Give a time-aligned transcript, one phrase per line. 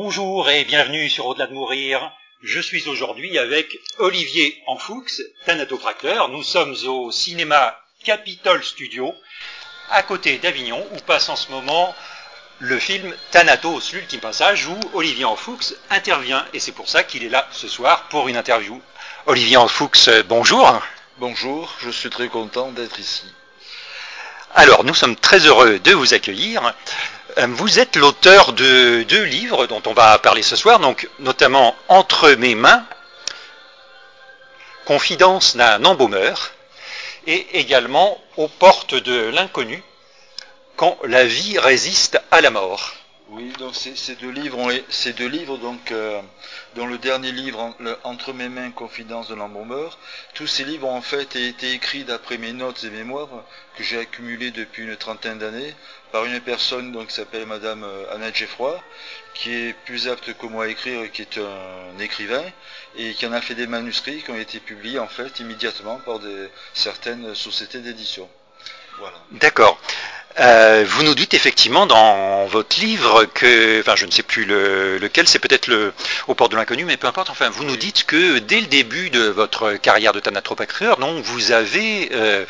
[0.00, 2.12] Bonjour et bienvenue sur Au-delà de mourir.
[2.44, 5.04] Je suis aujourd'hui avec Olivier Enfoux,
[5.44, 6.28] thanatopracteur.
[6.28, 9.12] Nous sommes au cinéma Capitol Studio,
[9.90, 11.96] à côté d'Avignon, où passe en ce moment
[12.60, 15.58] le film Thanatos, l'ultime passage, où Olivier Enfoux
[15.90, 16.46] intervient.
[16.54, 18.80] Et c'est pour ça qu'il est là ce soir pour une interview.
[19.26, 19.90] Olivier Enfoux,
[20.28, 20.80] bonjour.
[21.18, 23.24] Bonjour, je suis très content d'être ici.
[24.54, 26.72] Alors, nous sommes très heureux de vous accueillir.
[27.38, 31.76] Euh, vous êtes l'auteur de deux livres dont on va parler ce soir, donc notamment
[31.88, 32.84] Entre mes mains,
[34.86, 36.52] Confidence d'un embaumeur,
[37.26, 39.82] et également Aux portes de l'inconnu,
[40.76, 42.94] Quand la vie résiste à la mort.
[43.30, 46.22] Oui, donc ces deux livres, ces deux livres donc, euh,
[46.76, 49.98] dont le dernier livre, Entre mes mains, Confidence de l'embaumeur,
[50.32, 53.28] tous ces livres ont en fait été écrits d'après mes notes et mémoires
[53.76, 55.74] que j'ai accumulées depuis une trentaine d'années
[56.10, 58.82] par une personne donc, qui s'appelle Madame euh, Annette Geffroy,
[59.34, 62.44] qui est plus apte que moi à écrire, qui est un écrivain,
[62.96, 66.18] et qui en a fait des manuscrits qui ont été publiés en fait immédiatement par
[66.72, 68.26] certaines sociétés d'édition.
[68.98, 69.18] Voilà.
[69.32, 69.78] D'accord.
[70.40, 75.26] Euh, vous nous dites effectivement dans votre livre que, enfin je ne sais plus lequel,
[75.26, 75.92] c'est peut-être le
[76.28, 77.30] au port de l'inconnu, mais peu importe.
[77.30, 81.50] Enfin, vous nous dites que dès le début de votre carrière de thanatopacreur, non, vous
[81.50, 82.44] avez euh,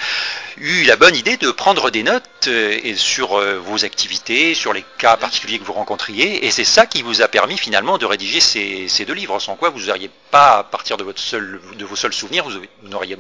[0.58, 5.16] eu la bonne idée de prendre des notes euh, sur vos activités, sur les cas
[5.16, 9.04] particuliers que vous rencontriez, et c'est ça qui vous a permis finalement de rédiger ces,
[9.06, 9.38] deux livres.
[9.40, 13.16] Sans quoi vous n'auriez pas, à partir de de vos seuls souvenirs, vous n'auriez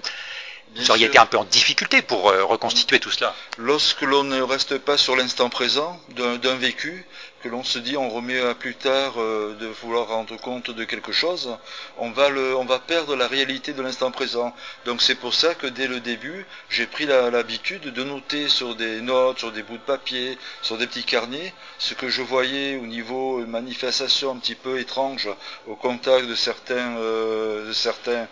[0.76, 3.34] vous auriez été un peu en difficulté pour euh, reconstituer tout cela.
[3.56, 7.04] Lorsque l'on ne reste pas sur l'instant présent d'un vécu,
[7.42, 10.84] que l'on se dit on remet à plus tard euh, de vouloir rendre compte de
[10.84, 11.56] quelque chose,
[11.96, 14.54] on va, on va perdre la réalité de l'instant présent.
[14.84, 19.00] Donc c'est pour ça que dès le début, j'ai pris l'habitude de noter sur des
[19.00, 22.86] notes, sur des bouts de papier, sur des petits carnets, ce que je voyais au
[22.86, 25.28] niveau manifestation un petit peu étrange
[25.66, 28.26] au contact de certains, euh, de certains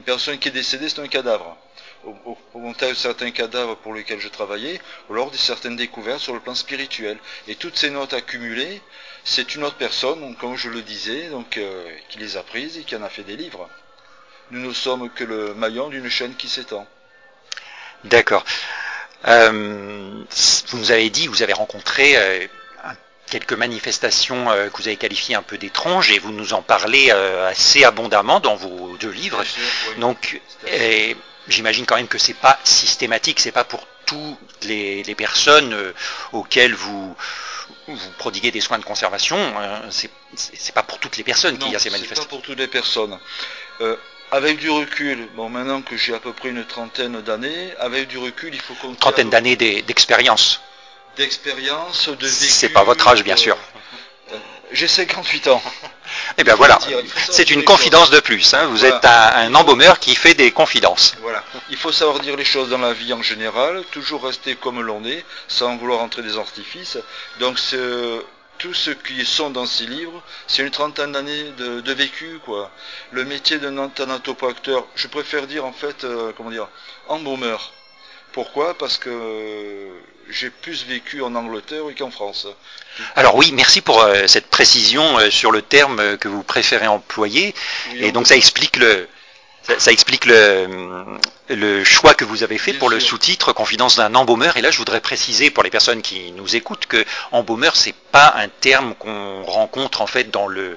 [0.00, 1.58] une personne qui est décédée, c'est un cadavre.
[2.04, 4.80] Au, montage de certains cadavres pour lesquels je travaillais,
[5.10, 7.18] ou lors de certaines découvertes sur le plan spirituel.
[7.48, 8.80] Et toutes ces notes accumulées,
[9.24, 12.84] c'est une autre personne, comme je le disais, donc, euh, qui les a prises et
[12.84, 13.68] qui en a fait des livres.
[14.50, 16.86] Nous ne sommes que le maillon d'une chaîne qui s'étend.
[18.04, 18.46] D'accord.
[19.28, 20.24] Euh,
[20.68, 22.46] vous nous avez dit, vous avez rencontré euh,
[23.30, 27.10] quelques manifestations euh, que vous avez qualifiées un peu d'étranges et vous nous en parlez
[27.10, 29.42] euh, assez abondamment dans vos deux livres.
[29.98, 30.40] Donc,
[31.48, 35.92] j'imagine quand même que c'est pas systématique, c'est pas pour toutes les, personnes euh,
[36.32, 37.16] auxquelles vous
[37.86, 39.38] vous prodiguez des soins de conservation,
[39.90, 42.24] c'est pas pour toutes les personnes qu'il y a ces manifestations.
[42.24, 43.16] pas pour toutes les personnes.
[44.32, 48.18] avec du recul, bon maintenant que j'ai à peu près une trentaine d'années, avec du
[48.18, 48.98] recul, il faut compter.
[48.98, 50.60] Trentaine d'années d'expérience
[51.20, 52.46] d'expérience, de vécu.
[52.46, 53.56] C'est pas votre âge, bien sûr.
[54.32, 54.36] Euh,
[54.72, 55.62] j'ai 58 ans.
[56.38, 56.78] Eh bien voilà,
[57.30, 58.52] c'est une confidence de plus.
[58.54, 58.66] Hein.
[58.66, 61.14] Vous êtes un, embaumeur qui fait des confidences.
[61.20, 61.44] Voilà.
[61.70, 65.04] Il faut savoir dire les choses dans la vie en général, toujours rester comme l'on
[65.04, 66.98] est, sans vouloir entrer des artifices.
[67.38, 67.58] Donc
[68.58, 72.70] tout ce qui sont dans ces livres, c'est une trentaine d'années de, vécu, quoi.
[73.12, 76.68] Le métier d'un thanatopracteur, je préfère dire en fait, euh, comment dire,
[77.08, 77.72] embaumeur.
[78.32, 78.76] Pourquoi?
[78.78, 79.88] Parce que
[80.28, 82.46] j'ai plus vécu en Angleterre qu'en France.
[83.16, 87.54] Alors oui, merci pour euh, cette précision euh, sur le terme que vous préférez employer.
[87.96, 89.08] et donc ça explique le,
[89.78, 90.66] ça, explique le,
[91.84, 94.56] choix que vous avez fait pour le sous-titre Confidence d'un embaumeur.
[94.56, 98.34] Et là, je voudrais préciser pour les personnes qui nous écoutent que embaumeur, c'est pas
[98.36, 100.76] un terme qu'on rencontre en fait dans le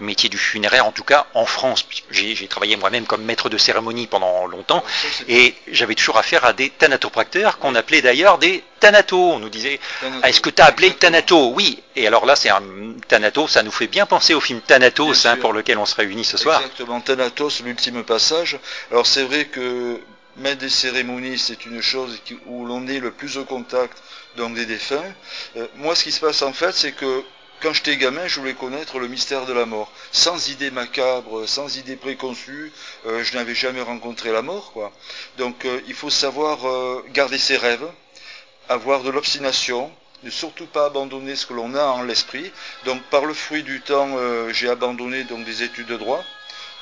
[0.00, 1.86] métier du funéraire, en tout cas en France.
[2.10, 4.82] J'ai travaillé moi-même comme maître de cérémonie pendant longtemps
[5.28, 9.34] et j'avais toujours affaire à des thanatopracteurs qu'on appelait d'ailleurs des thanatos.
[9.34, 9.80] On nous disait
[10.24, 11.82] Est-ce que tu as appelé thanato Oui.
[11.96, 12.62] Et alors là, c'est un
[13.08, 16.24] thanato, ça nous fait bien penser au film Thanatos hein, pour lequel on se réunit
[16.24, 16.60] ce soir.
[16.60, 18.58] Exactement, Thanatos, l'ultime passage.
[18.90, 20.00] Alors c'est vrai que
[20.40, 24.02] maître des cérémonies, c'est une chose où l'on est le plus au contact
[24.36, 25.14] donc des défunts.
[25.56, 27.22] Euh, moi, ce qui se passe en fait, c'est que
[27.60, 29.92] quand j'étais gamin, je voulais connaître le mystère de la mort.
[30.12, 32.72] Sans idée macabre, sans idée préconçue,
[33.06, 34.72] euh, je n'avais jamais rencontré la mort.
[35.36, 36.58] Donc euh, il faut savoir
[37.12, 37.86] garder ses rêves,
[38.68, 42.50] avoir de l'obstination, ne surtout pas abandonner ce que l'on a en l'esprit.
[42.86, 44.16] Donc par le fruit du temps,
[44.52, 46.24] j'ai abandonné des études de droit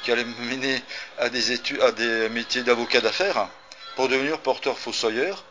[0.03, 0.83] qui allaient me mener
[1.19, 3.49] à des études, à des métiers d'avocat d'affaires
[3.97, 5.45] pour devenir porteur fossoyeur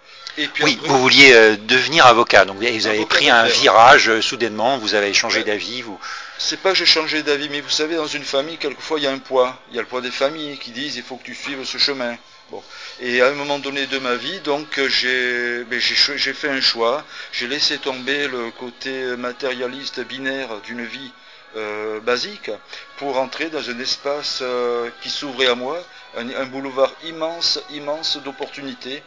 [0.61, 4.93] oui, vous vouliez euh, devenir avocat, donc vous avez pris un virage euh, soudainement, vous
[4.93, 5.81] avez changé d'avis.
[5.81, 5.99] Vous...
[6.37, 9.07] C'est pas que j'ai changé d'avis, mais vous savez, dans une famille, quelquefois, il y
[9.07, 9.57] a un poids.
[9.71, 11.77] Il y a le poids des familles qui disent il faut que tu suives ce
[11.77, 12.15] chemin.
[12.51, 12.63] Bon.
[13.01, 17.03] Et à un moment donné de ma vie, donc j'ai ben, fait un choix.
[17.31, 21.11] J'ai laissé tomber le côté matérialiste binaire d'une vie
[21.57, 22.51] euh, basique
[22.97, 25.83] pour entrer dans un espace euh, qui s'ouvrait à moi,
[26.15, 29.01] un, boulevard immense, immense d'opportunités,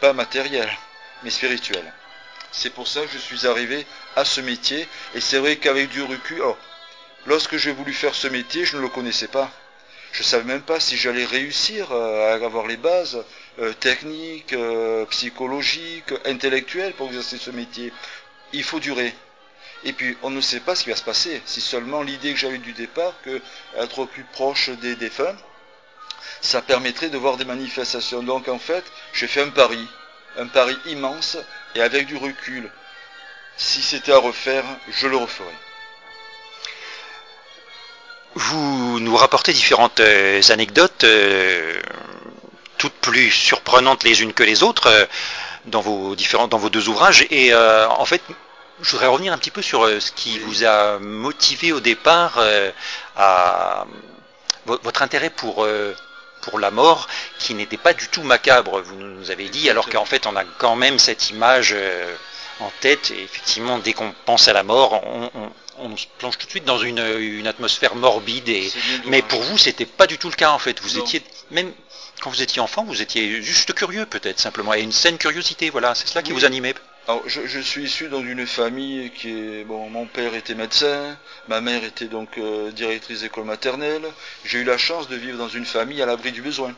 [0.00, 0.72] pas matérielles,
[1.22, 1.92] mais spirituelles.
[2.50, 3.86] C'est pour ça que je suis arrivé
[4.16, 6.42] à ce métier, et c'est vrai qu'avec du recul,
[7.26, 9.50] lorsque j'ai voulu faire ce métier, je ne le connaissais pas.
[10.12, 13.22] Je ne savais même pas si j'allais réussir à avoir les bases
[13.80, 14.54] techniques,
[15.10, 17.92] psychologiques, intellectuelles pour exercer ce métier.
[18.52, 19.14] Il faut durer.
[19.84, 21.42] Et puis, on ne sait pas ce qui va se passer.
[21.44, 23.40] Si seulement l'idée que j'avais du départ, que
[23.76, 25.36] être au plus proche des défunts,
[26.40, 28.22] ça permettrait de voir des manifestations.
[28.22, 29.86] Donc, en fait, j'ai fait un pari,
[30.38, 31.36] un pari immense,
[31.74, 32.70] et avec du recul,
[33.56, 35.58] si c'était à refaire, je le referais.
[38.34, 41.80] Vous nous rapportez différentes euh, anecdotes, euh,
[42.78, 45.04] toutes plus surprenantes les unes que les autres, euh,
[45.66, 47.26] dans vos différents, dans vos deux ouvrages.
[47.30, 48.22] Et en fait,
[48.82, 52.34] je voudrais revenir un petit peu sur euh, ce qui vous a motivé au départ
[52.38, 52.70] euh,
[53.16, 53.86] à
[54.66, 55.94] votre intérêt pour, euh,
[56.42, 57.08] pour la mort,
[57.38, 60.44] qui n'était pas du tout macabre, vous nous avez dit, alors qu'en fait on a
[60.58, 61.74] quand même cette image
[62.60, 65.02] en tête, et effectivement dès qu'on pense à la mort,
[65.78, 68.72] on, se plonge tout de suite dans une, atmosphère morbide, et,
[69.06, 71.72] mais pour vous c'était pas du tout le cas en fait, vous étiez même
[72.20, 75.96] quand vous étiez enfant, vous étiez juste curieux peut-être simplement, et une saine curiosité, voilà,
[75.96, 76.74] c'est cela qui vous animait.
[77.08, 79.90] Alors, je, suis issu d'une famille qui est bon.
[79.90, 81.18] Mon père était médecin,
[81.48, 84.04] ma mère était donc euh, directrice d'école maternelle.
[84.44, 86.72] J'ai eu la chance de vivre dans une famille à l'abri du besoin.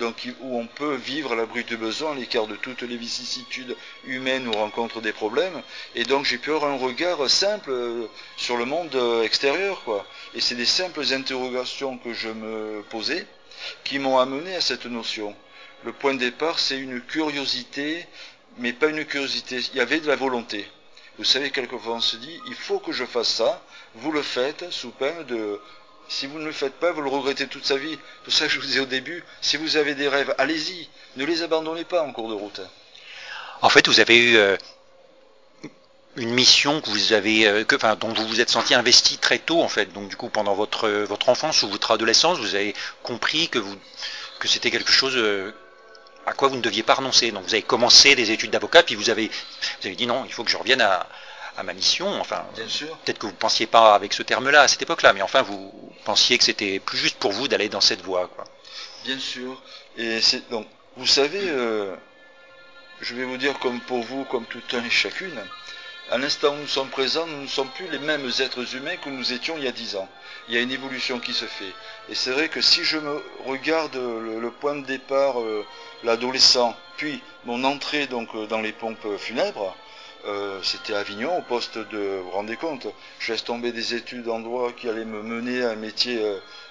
[0.00, 3.76] Donc où on peut vivre à l'abri du besoin, à l'écart de toutes les vicissitudes
[4.04, 5.62] humaines où on rencontre des problèmes.
[5.94, 8.06] Et donc j'ai pu avoir un regard simple euh,
[8.36, 10.04] sur le monde euh, extérieur, quoi.
[10.34, 13.24] Et c'est des simples interrogations que je me posais
[13.84, 15.32] qui m'ont amené à cette notion.
[15.84, 18.04] Le point de départ, c'est une curiosité
[18.58, 19.60] mais pas une curiosité.
[19.72, 20.68] Il y avait de la volonté.
[21.18, 23.62] Vous savez, quelquefois on se dit, il faut que je fasse ça,
[23.96, 25.60] vous le faites sous peine de...
[26.08, 27.98] Si vous ne le faites pas, vous le regrettez toute sa vie.
[28.24, 31.24] Tout ça que je vous disais au début, si vous avez des rêves, allez-y, ne
[31.26, 32.62] les abandonnez pas en cours de route.
[33.60, 34.56] En fait, vous avez eu euh,
[36.16, 39.38] une mission que vous avez, euh, que, enfin, dont vous vous êtes senti investi très
[39.38, 39.92] tôt, en fait.
[39.92, 43.58] Donc, du coup, pendant votre, votre enfance ou votre adolescence, vous avez compris que,
[44.38, 45.52] que c'était quelque chose euh,
[46.28, 47.30] à quoi vous ne deviez pas renoncer.
[47.32, 50.32] Donc vous avez commencé des études d'avocat, puis vous avez, vous avez dit non, il
[50.32, 51.06] faut que je revienne à,
[51.64, 52.20] ma mission.
[52.20, 55.42] Enfin, peut-être que vous ne pensiez pas avec ce terme-là à cette époque-là, mais enfin
[55.42, 55.72] vous
[56.04, 58.28] pensiez que c'était plus juste pour vous d'aller dans cette voie.
[58.28, 58.44] Quoi.
[59.04, 59.60] Bien sûr.
[59.96, 61.96] Et c'est donc, vous savez, euh,
[63.00, 65.40] je vais vous dire comme pour vous, comme tout un et chacune,
[66.10, 69.10] à l'instant où nous sommes présents, nous ne sommes plus les mêmes êtres humains que
[69.10, 70.08] nous étions il y a dix ans.
[70.48, 71.72] Il y a une évolution qui se fait.
[72.08, 75.66] Et c'est vrai que si je me regarde le, point de départ, euh,
[76.04, 79.76] l'adolescent, puis mon entrée euh, dans les pompes funèbres,
[80.24, 82.86] euh, c'était Avignon, au poste de, vous vous rendez compte,
[83.18, 86.20] je laisse tomber des études en droit qui allaient me mener à un métier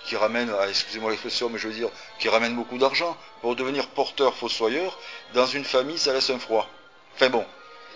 [0.03, 1.89] qui ramène, ah, excusez-moi l'expression, mais je veux dire,
[2.19, 4.97] qui ramène beaucoup d'argent, pour devenir porteur fossoyeur,
[5.35, 6.67] dans une famille, ça laisse un froid.
[7.15, 7.45] Enfin bon,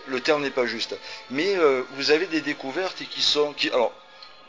[0.07, 0.95] le terme n'est pas juste.
[1.29, 3.55] Mais euh, vous avez des découvertes qui sont...
[3.71, 3.93] Alors,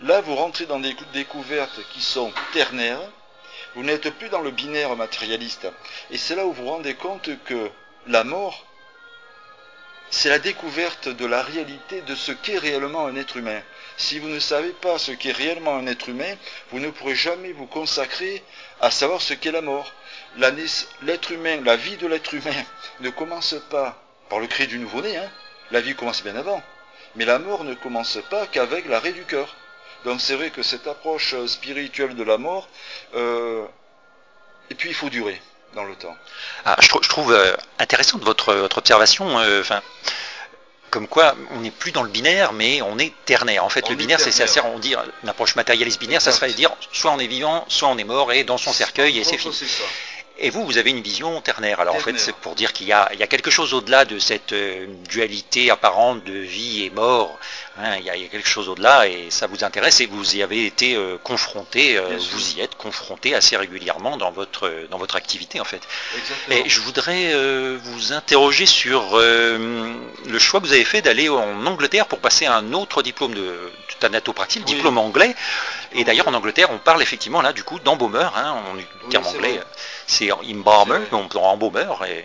[0.03, 3.01] là, vous rentrez dans des découvertes qui sont ternaires.
[3.75, 5.67] Vous n'êtes plus dans le binaire matérialiste.
[6.11, 7.71] Et c'est là où vous vous rendez compte que
[8.07, 8.67] la mort,
[10.11, 13.63] c'est la découverte de la réalité de ce qu'est réellement un être humain.
[13.97, 16.37] Si vous ne savez pas ce qu'est réellement un être humain,
[16.71, 18.43] vous ne pourrez jamais vous consacrer
[18.81, 19.93] à savoir ce qu'est la mort.
[20.37, 22.65] L'être humain, la vie de l'être humain
[23.01, 25.31] ne commence pas par le cri du nouveau-né, hein,
[25.73, 26.63] la vie commence bien avant.
[27.17, 29.57] Mais la mort ne commence pas qu'avec l'arrêt du cœur.
[30.05, 32.69] Donc c'est vrai que cette approche spirituelle de la mort,
[33.15, 33.65] euh,
[34.71, 35.41] et puis il faut durer
[35.75, 36.17] dans le temps.
[36.65, 39.39] Ah, je, trouve euh, intéressante votre, votre observation.
[39.39, 39.63] Euh,
[40.91, 43.65] comme quoi on n'est plus dans le binaire, mais on est ternaire.
[43.65, 46.71] En fait, le binaire, c'est ça on dit une approche matérialiste binaire, ça serait dire
[46.93, 49.55] soit on est vivant, soit on est mort et dans son cercueil et c'est fini.
[50.39, 51.81] Et vous, vous avez une vision ternaire.
[51.81, 54.87] Alors en fait, c'est pour dire qu'il y, a, quelque chose au-delà de cette euh,
[55.09, 57.39] dualité apparente de vie et mort.
[57.79, 57.97] Hein.
[57.99, 60.95] il, y a, quelque chose au-delà et ça vous intéresse et vous y avez été
[60.95, 65.65] euh, confronté, euh, vous y êtes confronté assez régulièrement dans votre, dans votre activité en
[65.65, 65.83] fait.
[66.51, 67.35] Et je voudrais
[67.77, 72.73] vous interroger sur le choix que vous avez fait d'aller en Angleterre pour passer un
[72.73, 75.35] autre diplôme de, thanatopraxie, le diplôme anglais.
[75.93, 78.63] Et d'ailleurs en Angleterre, on parle effectivement là du coup d'embaumeur, hein,
[79.07, 79.61] en terme anglais
[80.13, 82.05] c'est embalmer, on embaumeur.
[82.05, 82.25] Et...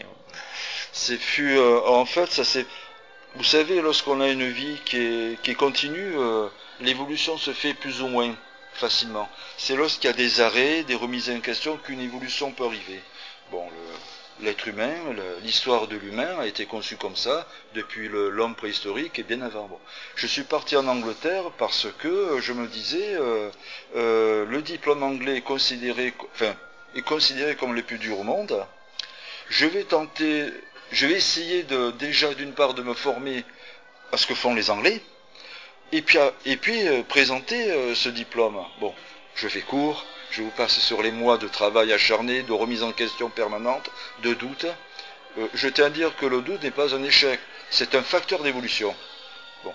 [0.91, 2.65] C'est fut, euh, en fait, ça c'est.
[3.37, 6.47] Vous savez, lorsqu'on a une vie qui est, qui est continue, euh,
[6.79, 8.35] l'évolution se fait plus ou moins
[8.73, 9.29] facilement.
[9.57, 12.99] C'est lorsqu'il y a des arrêts, des remises en question qu'une évolution peut arriver.
[13.51, 13.63] Bon,
[14.41, 14.91] l'être humain,
[15.43, 19.69] l'histoire de l'humain a été conçue comme ça depuis l'homme préhistorique et bien avant.
[20.15, 23.51] Je suis parti en Angleterre parce que je me disais euh,
[23.95, 26.55] euh, le diplôme anglais est considéré, enfin,
[26.95, 28.65] est considéré comme le plus dur au monde.
[29.49, 30.51] Je vais tenter,
[30.91, 33.43] je vais essayer de déjà d'une part de me former
[34.11, 35.01] à ce que font les Anglais,
[35.93, 38.61] et puis, euh, présenter ce diplôme.
[38.81, 38.93] Bon,
[39.35, 42.91] je fais court, je vous passe sur les mois de travail acharné, de remise en
[42.91, 43.89] question permanente,
[44.23, 44.65] de doute.
[45.37, 47.39] Euh, je tiens à dire que le doute n'est pas un échec,
[47.69, 48.95] c'est un facteur d'évolution.
[49.63, 49.73] Bon.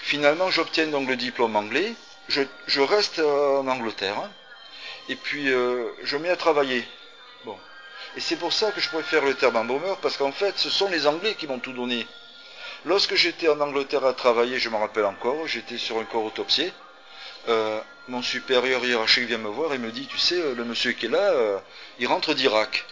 [0.00, 1.94] Finalement, j'obtiens donc le diplôme anglais,
[2.28, 4.28] je, reste en Angleterre,
[5.08, 6.86] et puis euh, je mets à travailler.
[7.44, 7.56] Bon.
[8.16, 10.88] Et c'est pour ça que je préfère le terme embaumer, parce qu'en fait, ce sont
[10.88, 12.06] les Anglais qui m'ont tout donné.
[12.84, 16.72] Lorsque j'étais en Angleterre à travailler, je me rappelle encore, j'étais sur un corps autopsié,
[17.48, 20.92] euh, mon supérieur hiérarchique vient me voir et me dit, tu sais, euh, le monsieur
[20.92, 21.58] qui est là, euh,
[21.98, 22.84] il rentre d'Irak.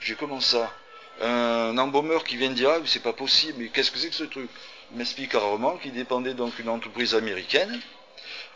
[0.00, 0.72] J'ai comment ça?
[1.20, 4.48] Un embaumeur qui vient d'Irak, c'est pas possible, mais qu'est-ce que c'est que ce truc?
[4.92, 7.80] Il m'explique rarement qu'il dépendait donc d'une entreprise américaine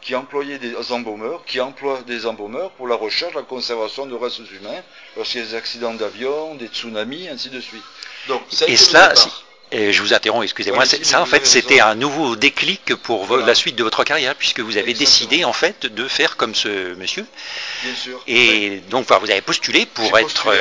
[0.03, 4.51] qui employait des embaumeurs, qui emploie des embaumeurs pour la recherche, la conservation de restes
[4.51, 4.83] humains,
[5.17, 7.85] lorsqu'il y a des accidents d'avion, des tsunamis, ainsi de suite.
[8.29, 9.15] Donc, et cela,
[9.73, 10.85] je vous interromps, excusez-moi.
[10.85, 14.77] ça, en fait, c'était un nouveau déclic pour la suite de votre carrière, puisque vous
[14.77, 17.27] avez décidé, en fait, de faire comme ce monsieur.
[17.83, 18.23] Bien sûr.
[18.27, 20.59] Et donc, vous avez postulé pour être, euh,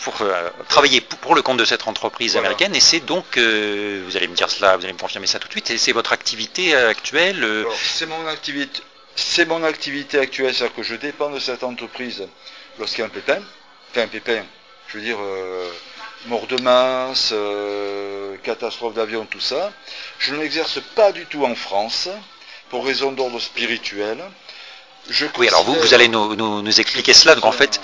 [0.00, 2.74] pour euh, travailler pour le compte de cette entreprise américaine.
[2.74, 5.48] Et c'est donc, euh, vous allez me dire cela, vous allez me confirmer ça tout
[5.48, 5.70] de suite.
[5.70, 7.46] Et c'est votre activité actuelle.
[7.82, 8.80] C'est mon activité.
[9.16, 12.28] C'est mon activité actuelle, c'est-à-dire que je dépends de cette entreprise
[12.78, 13.40] lorsqu'il y a un pépin,
[13.90, 14.44] enfin un pépin,
[14.86, 15.18] je veux dire,
[16.26, 19.72] mort de masse, euh, catastrophe d'avion, tout ça.
[20.18, 22.08] Je ne l'exerce pas du tout en France,
[22.70, 24.18] pour raison d'ordre spirituel.
[25.38, 27.34] oui, alors vous, vous allez nous, expliquer cela.
[27.34, 27.80] Donc en fait,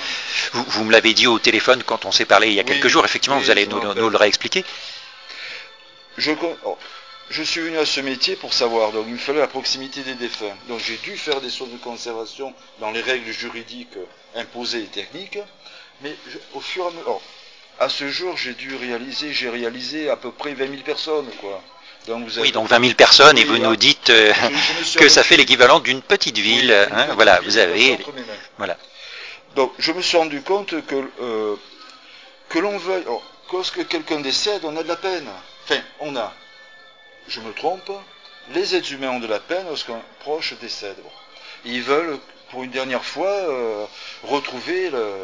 [0.52, 3.04] vous, me l'avez dit au téléphone quand on s'est parlé il y a quelques jours.
[3.04, 4.64] Effectivement, vous allez nous, le réexpliquer.
[6.16, 6.30] Je,
[6.64, 6.78] oh,
[7.30, 8.92] je suis venu à ce métier pour savoir.
[8.92, 10.54] Donc il me fallait la proximité des défunts.
[10.68, 13.98] Donc j'ai dû faire des soins de conservation dans les règles juridiques
[14.34, 15.38] imposées et techniques.
[16.02, 16.14] Mais
[16.52, 17.20] au fur et à mesure,
[17.78, 21.62] à ce jour, j'ai dû réaliser, j'ai réalisé à peu près 20 000 personnes, quoi.
[22.06, 22.48] Donc vous avez...
[22.48, 24.32] Oui, donc 20 000 personnes, et vous nous dites euh,
[24.96, 26.72] que ça fait l'équivalent d'une petite ville.
[26.92, 27.98] hein, voilà, vous avez.
[28.58, 28.76] Voilà.
[29.56, 31.56] Donc, je me suis rendu compte que euh,
[32.48, 35.28] que l'on veuille, oh, lorsque quelqu'un décède, on a de la peine.
[35.64, 36.32] Enfin, on a.
[37.28, 37.90] Je me trompe.
[38.52, 40.96] Les êtres humains ont de la peine lorsqu'un proche décède.
[41.64, 42.18] Ils veulent,
[42.50, 43.86] pour une dernière fois, euh,
[44.24, 45.14] retrouver le,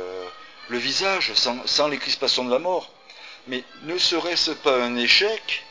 [0.70, 2.90] le visage sans, les crispations de la mort.
[3.48, 5.64] Mais ne serait-ce pas un échec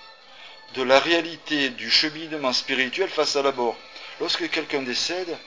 [0.76, 3.76] de la réalité du cheminement spirituel face à la mort
[4.20, 5.38] Lorsque quelqu'un décède,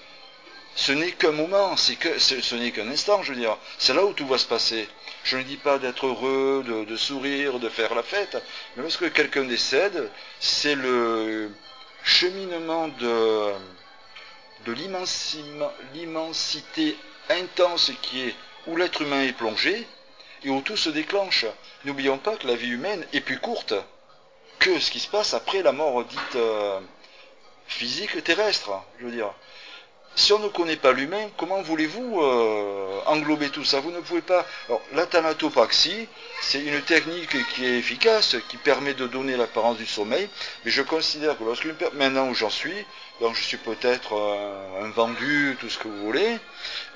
[0.75, 3.59] ce n'est qu'un moment, que, ce, n'est qu'un instant, je veux dire.
[3.79, 4.89] C'est là où tout va se passer.
[5.25, 8.43] Je ne dis pas d'être heureux, de, sourire, de faire la fête,
[8.75, 11.53] mais lorsque quelqu'un décède, c'est le
[12.03, 13.53] cheminement de
[15.95, 16.97] l'immensité
[17.29, 18.35] intense qui est
[18.67, 19.87] où l'être humain est plongé
[20.45, 21.47] et où tout se déclenche.
[21.85, 23.75] N'oublions pas que la vie humaine est plus courte
[24.59, 26.81] que ce qui se passe après la mort dite euh,
[27.67, 28.71] physique terrestre.
[29.01, 29.33] Je veux dire,
[30.15, 33.81] si on ne connaît pas l'humain, comment voulez-vous euh, englober tout ça?
[33.81, 34.45] Vous ne pouvez pas.
[34.69, 36.07] Alors, la thanatopraxie,
[36.43, 40.29] c'est une technique qui est efficace, qui permet de donner l'apparence du sommeil,
[40.65, 42.85] mais je considère que lorsqu'une maintenant où j'en suis,
[43.21, 44.15] donc je suis peut-être
[44.83, 46.39] un, vendu, tout ce que vous voulez,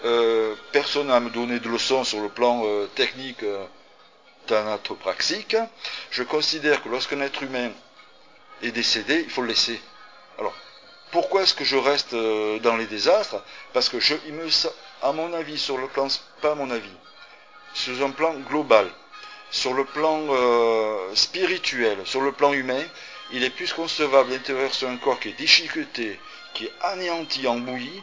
[0.04, 3.44] euh, personne n'a me donné de leçons sur le plan euh, technique
[4.46, 5.56] thanatopraxique,
[6.10, 7.70] je considère que lorsqu'un être humain
[8.62, 9.80] est décédé, il faut le laisser.
[10.38, 10.54] Alors,
[11.10, 13.42] pourquoi est-ce que je reste euh, dans les désastres?
[13.72, 14.34] Parce que je, il
[15.02, 16.08] à mon avis, sur le plan,
[16.40, 16.96] pas mon avis,
[17.74, 18.88] sur un plan global,
[19.50, 22.82] sur le plan euh, spirituel, sur le plan humain,
[23.32, 26.18] il est plus concevable d'intérieur sur un corps qui est déchiqueté,
[26.54, 28.02] qui est anéanti, embouilli,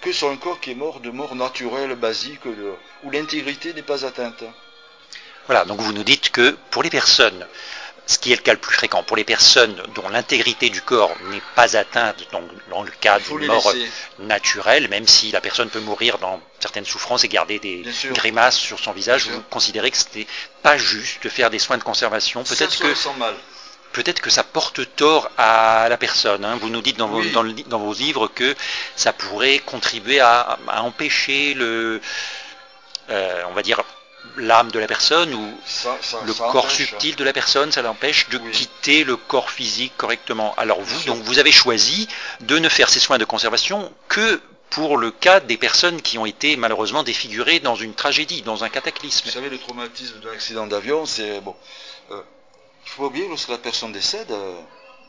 [0.00, 2.44] que sur un corps qui est mort de mort naturelle, basique,
[3.02, 4.44] où l'intégrité n'est pas atteinte.
[5.46, 7.46] Voilà, donc vous nous dites que pour les personnes
[8.06, 11.12] ce qui est le cas le plus fréquent pour les personnes dont l'intégrité du corps
[11.30, 13.72] n'est pas atteinte, donc dans le cas d'une mort
[14.20, 18.78] naturelle, même si la personne peut mourir dans certaines souffrances et garder des grimaces sur
[18.78, 20.26] son visage, vous considérez que ce n'était
[20.62, 22.44] pas juste de faire des soins de conservation.
[22.44, 22.94] Peut-être que
[23.92, 26.44] peut-être que ça porte tort à la personne.
[26.44, 26.58] Hein.
[26.60, 28.54] Vous nous dites dans vos, dans, vos, livres que
[28.94, 32.00] ça pourrait contribuer à, empêcher le,
[33.08, 33.82] euh, on va dire,
[34.36, 35.54] l'âme de la personne ou
[36.24, 40.54] le corps subtil de la personne, ça l'empêche de quitter le corps physique correctement.
[40.56, 42.08] Alors vous, donc vous avez choisi
[42.40, 44.40] de ne faire ces soins de conservation que
[44.70, 48.68] pour le cas des personnes qui ont été malheureusement défigurées dans une tragédie, dans un
[48.68, 49.26] cataclysme.
[49.26, 51.54] Vous savez, le traumatisme de l'accident d'avion, c'est bon.
[52.10, 52.20] Euh,
[52.84, 54.60] il faut pas oublier lorsque la personne décède, euh,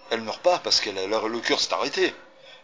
[0.10, 2.14] elle ne meurt pas parce que le cœur s'est arrêté.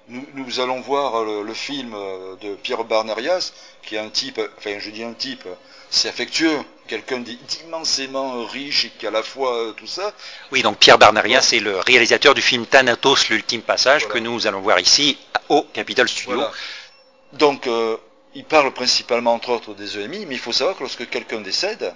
[0.10, 4.90] Nous, allons voir le, film euh, de Pierre Barnerias, qui est un type, enfin je
[4.90, 5.48] dis un type,
[5.94, 10.12] c'est affectueux, quelqu'un d'immensément riche et qui a à la fois tout ça.
[10.52, 14.62] Oui, donc Pierre Barnerias, c'est le réalisateur du film Thanatos, l'ultime passage, que nous allons
[14.62, 15.18] voir ici
[15.50, 16.42] au Capitol Studio.
[17.34, 17.98] Donc, euh,
[18.34, 21.94] il parle principalement, entre autres, des EMI, mais il faut savoir que lorsque quelqu'un décède,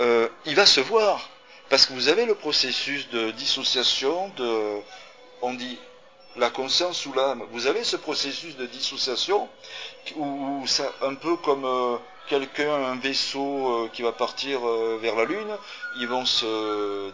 [0.00, 1.28] euh, il va se voir.
[1.68, 4.80] Parce que vous avez le processus de dissociation de,
[5.40, 5.78] on dit,
[6.36, 7.44] la conscience ou l'âme.
[7.52, 9.48] Vous avez ce processus de dissociation
[10.16, 11.96] où, ça, un peu comme euh,
[12.30, 14.60] quelqu'un, un vaisseau qui va partir
[15.02, 15.56] vers la Lune,
[15.96, 17.10] ils vont se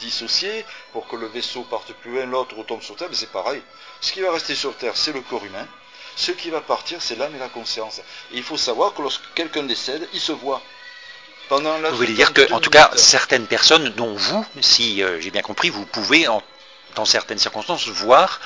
[0.00, 3.62] dissocier pour que le vaisseau parte plus loin, l'autre retombe sur Terre, mais c'est pareil.
[4.00, 5.66] Ce qui va rester sur Terre, c'est le corps humain.
[6.16, 8.00] Ce qui va partir, c'est l'âme et la conscience.
[8.32, 10.62] Et il faut savoir que lorsque quelqu'un décède, il se voit.
[11.50, 15.20] Pendant la vous voulez dire que, en tout cas, certaines personnes, dont vous, si euh,
[15.20, 16.26] j'ai bien compris, vous pouvez,
[16.94, 18.40] dans certaines circonstances, voir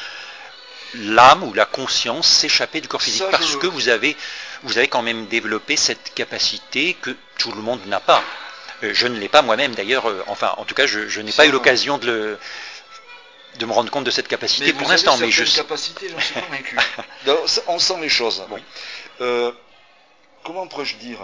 [0.95, 4.17] l'âme ou la conscience s'échapper du corps physique parce que vous avez,
[4.63, 8.23] vous avez quand même développé cette capacité que tout le monde n'a pas.
[8.83, 11.47] Euh, je ne l'ai pas moi-même d'ailleurs, euh, enfin en tout cas je n'ai pas
[11.47, 12.39] eu l'occasion de le,
[13.59, 15.17] de me rendre compte de cette capacité pour l'instant.
[15.19, 16.77] Mais je capacité, j'en suis convaincu.
[17.67, 18.43] on sent les choses.
[19.21, 19.53] Euh,
[20.45, 21.19] comment pourrais-je dire?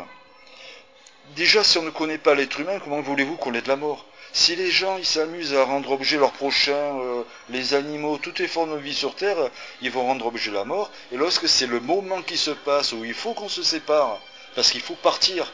[1.35, 4.07] Déjà, si on ne connaît pas l'être humain, comment voulez-vous qu'on ait de la mort?
[4.33, 8.49] Si les gens ils s'amusent à rendre objet leurs prochains, euh, les animaux, toutes les
[8.49, 10.91] formes de vie sur Terre, ils vont rendre objet la mort.
[11.11, 14.21] Et lorsque c'est le moment qui se passe où il faut qu'on se sépare,
[14.55, 15.51] parce qu'il faut partir,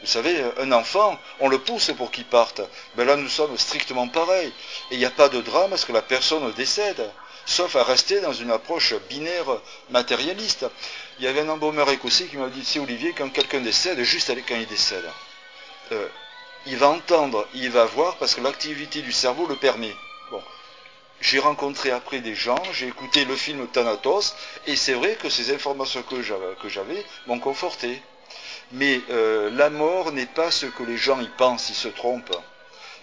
[0.00, 2.62] vous savez, un enfant, on le pousse pour qu'il parte.
[2.96, 4.52] Mais là, nous sommes strictement pareils.
[4.90, 7.10] Et il n'y a pas de drame parce que la personne décède,
[7.46, 10.66] sauf à rester dans une approche binaire matérialiste.
[11.18, 14.32] Il y avait un embaumeur écossais qui m'a dit, c'est Olivier, quand quelqu'un décède, juste
[14.48, 15.04] quand il décède,
[15.92, 16.08] euh,
[16.66, 19.94] il va entendre, il va voir parce que l'activité du cerveau le permet.
[21.20, 24.34] J'ai rencontré après des gens, j'ai écouté le film Thanatos,
[24.66, 28.02] et c'est vrai que ces informations que j'avais m'ont conforté.
[28.72, 32.36] Mais euh, la mort n'est pas ce que les gens y pensent, ils se trompent.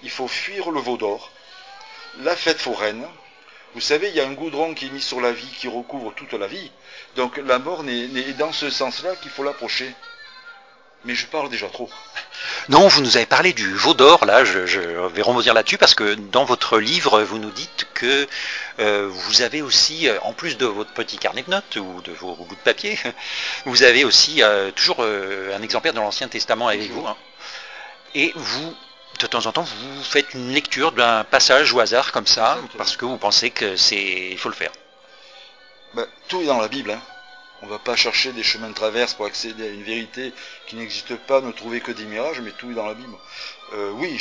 [0.02, 1.32] Il faut fuir le veau d'or,
[2.20, 3.06] la fête foraine.
[3.74, 6.14] Vous savez, il y a un goudron qui est mis sur la vie, qui recouvre
[6.16, 6.72] toute la vie.
[7.16, 9.94] Donc la mort n'est dans ce sens-là qu'il faut l'approcher.
[11.06, 11.90] Mais je parle déjà trop.
[12.70, 16.16] Non, vous nous avez parlé du veau d'or, là, je, vais rebondir là-dessus, parce que
[16.16, 18.28] dans votre livre, vous nous dites que
[18.80, 22.12] euh, vous avez aussi, euh, en plus de votre petit carnet de notes ou de
[22.12, 22.98] vos bouts de papier,
[23.66, 27.06] vous avez aussi euh, toujours un exemplaire de l'Ancien Testament avec vous.
[27.08, 27.16] Hein.
[28.16, 28.76] et vous,
[29.26, 32.96] de temps en temps, vous faites une lecture d'un passage au hasard comme ça, parce
[32.96, 34.72] que vous pensez que c'est, il faut le faire.
[35.94, 36.92] Ben, tout est dans la Bible.
[36.92, 37.02] Hein.
[37.62, 40.32] On ne va pas chercher des chemins de traverse pour accéder à une vérité
[40.68, 43.16] qui n'existe pas, ne trouver que des mirages, mais tout est dans la Bible.
[43.74, 44.20] Euh, oui,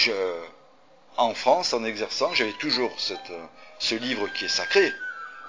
[1.18, 2.96] en France, en exerçant, j'avais toujours
[3.78, 4.94] ce livre qui est sacré,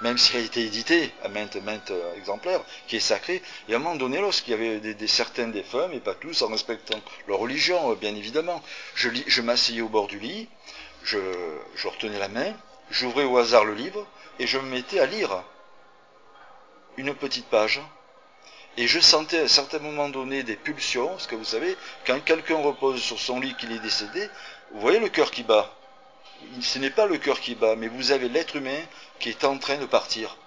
[0.01, 3.41] même s'il a été édité à maintes, maintes exemplaires, qui est sacré.
[3.67, 6.41] Et à un moment donné, lorsqu'il y avait des, certaines des femmes, et pas tous,
[6.41, 8.61] en respectant leur religion, bien évidemment,
[8.95, 10.47] je, m'asseyais au bord du lit,
[11.03, 11.17] je
[11.85, 12.53] retenais la main,
[12.91, 14.05] j'ouvrais au hasard le livre,
[14.39, 15.43] et je me mettais à lire
[16.97, 17.81] une petite page,
[18.77, 22.19] et je sentais à un certain moment donné des pulsions, parce que vous savez, quand
[22.23, 24.29] quelqu'un repose sur son lit qu'il est décédé,
[24.71, 25.73] vous voyez le cœur qui bat.
[26.61, 28.79] Ce n'est pas le cœur qui bat, mais vous avez l'être humain
[29.19, 30.37] qui est en train de partir.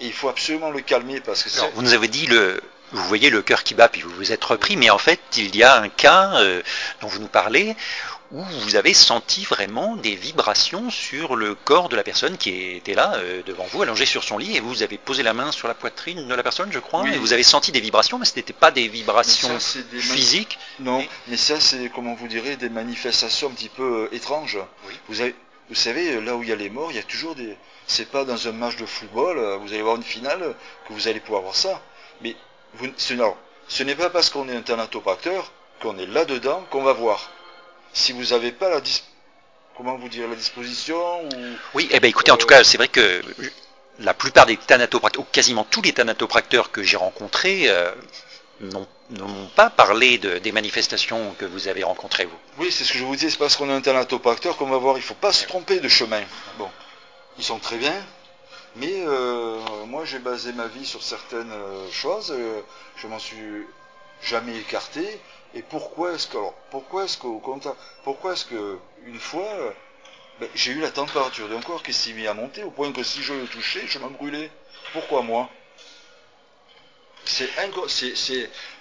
[0.00, 2.60] Et il faut absolument le calmer parce que vous nous avez dit le,
[2.92, 5.54] vous voyez le cœur qui bat puis vous vous êtes repris, mais en fait il
[5.56, 6.62] y a un cas euh,
[7.00, 7.76] dont vous nous parlez
[8.30, 12.94] où vous avez senti vraiment des vibrations sur le corps de la personne qui était
[12.94, 15.66] là euh, devant vous, allongée sur son lit, et vous avez posé la main sur
[15.66, 18.36] la poitrine de la personne, je crois, et vous avez senti des vibrations, mais ce
[18.36, 20.58] n'était pas des vibrations physiques.
[20.80, 24.58] Non, mais ça c'est, comment vous direz, des manifestations un petit peu euh, étranges.
[25.08, 25.34] Vous, avez,
[25.70, 27.56] vous savez, là où il y a les morts, il y a toujours des...
[27.88, 30.54] C'est pas dans un match de football, euh, vous allez voir une finale,
[30.86, 31.80] que vous allez pouvoir voir ça.
[32.20, 32.36] Mais
[32.74, 37.30] vous, ce n'est pas parce qu'on est un thanatopracteur qu'on est là-dedans qu'on va voir
[37.92, 38.80] si vous n'avez pas la
[39.76, 41.28] comment vous dire la disposition ou,
[41.74, 43.22] Oui, eh ben écoutez, en tout cas, c'est vrai que
[44.00, 47.92] la plupart des thanatopracteurs, ou quasiment tous les thanatopracteurs que j'ai rencontrés, euh,
[48.60, 52.38] n'ont pas parlé de, des manifestations que vous avez rencontrées, vous.
[52.58, 54.78] Oui, c'est ce que je vous dis, c'est parce qu'on est un thanatopracteur qu'on va
[54.78, 56.22] voir, il ne faut pas se tromper de chemin.
[56.58, 56.68] Bon,
[57.38, 57.94] ils sont très bien,
[58.76, 62.36] mais euh, moi j'ai basé ma vie sur certaines euh, choses,
[62.96, 63.66] je m'en suis
[64.20, 65.20] jamais écarté,
[65.54, 67.42] et pourquoi est-ce que, alors, pourquoi est-ce qu'au
[68.04, 69.48] pourquoi est-ce que, une fois,
[70.40, 73.02] ben, j'ai eu la température d'un corps qui s'est mis à monter au point que
[73.02, 74.50] si je le touchais, je me brûlais.
[74.92, 75.48] Pourquoi moi?
[77.24, 77.48] C'est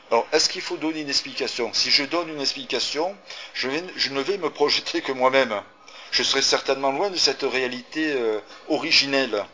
[0.09, 1.73] alors, est-ce qu'il faut donner une explication?
[1.73, 3.17] Si je donne une explication,
[3.53, 5.61] je, ne vais me projeter que moi-même.
[6.11, 8.39] Je serai certainement loin de cette réalité euh,
[8.69, 9.45] originelle.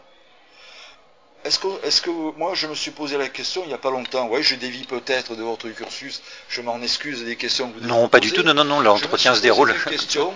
[1.43, 1.59] Est-ce
[2.01, 4.55] que, moi je me suis posé la question il n'y a pas longtemps, ouais, je
[4.55, 8.31] dévie peut-être de votre cursus, je m'en excuse des questions que vous Non, pas du
[8.31, 9.75] tout, non, non, non, l'entretien se déroule.
[9.89, 10.33] question.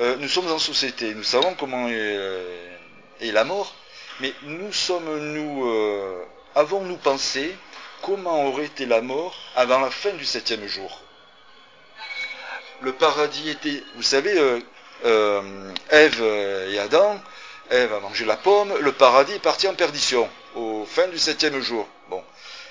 [0.00, 2.68] Euh, nous sommes en société, nous savons comment est, euh,
[3.22, 3.74] la mort,
[4.20, 5.66] mais nous sommes, nous,
[6.54, 7.56] avons-nous pensé
[8.02, 11.00] comment aurait été la mort avant la fin du septième jour?
[12.82, 14.62] Le paradis était, vous savez,
[15.04, 16.22] euh, Ève
[16.70, 17.20] et Adam,
[17.70, 21.60] Ève a mangé la pomme, le paradis est parti en perdition au fin du septième
[21.60, 21.86] jour.
[22.08, 22.22] Bon,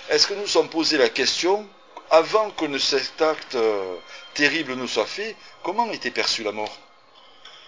[0.10, 1.68] est-ce que nous sommes posé la question
[2.12, 3.96] avant que cet acte euh,
[4.34, 6.78] terrible ne soit fait, comment était perçue la mort?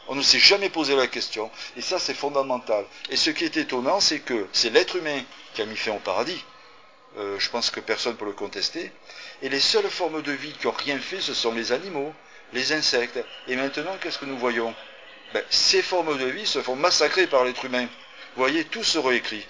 [0.07, 1.51] On ne s'est jamais posé la question.
[1.77, 2.85] Et ça, c'est fondamental.
[3.09, 5.21] Et ce qui est étonnant, c'est que c'est l'être humain
[5.53, 6.43] qui a mis fin au paradis.
[7.17, 8.91] Euh, je pense que personne ne peut le contester.
[9.41, 12.13] Et les seules formes de vie qui n'ont rien fait, ce sont les animaux,
[12.53, 13.19] les insectes.
[13.47, 14.73] Et maintenant, qu'est-ce que nous voyons?
[15.33, 17.87] Ben, Ces formes de vie se font massacrer par l'être humain.
[18.35, 19.45] Vous voyez, tout se réécrit.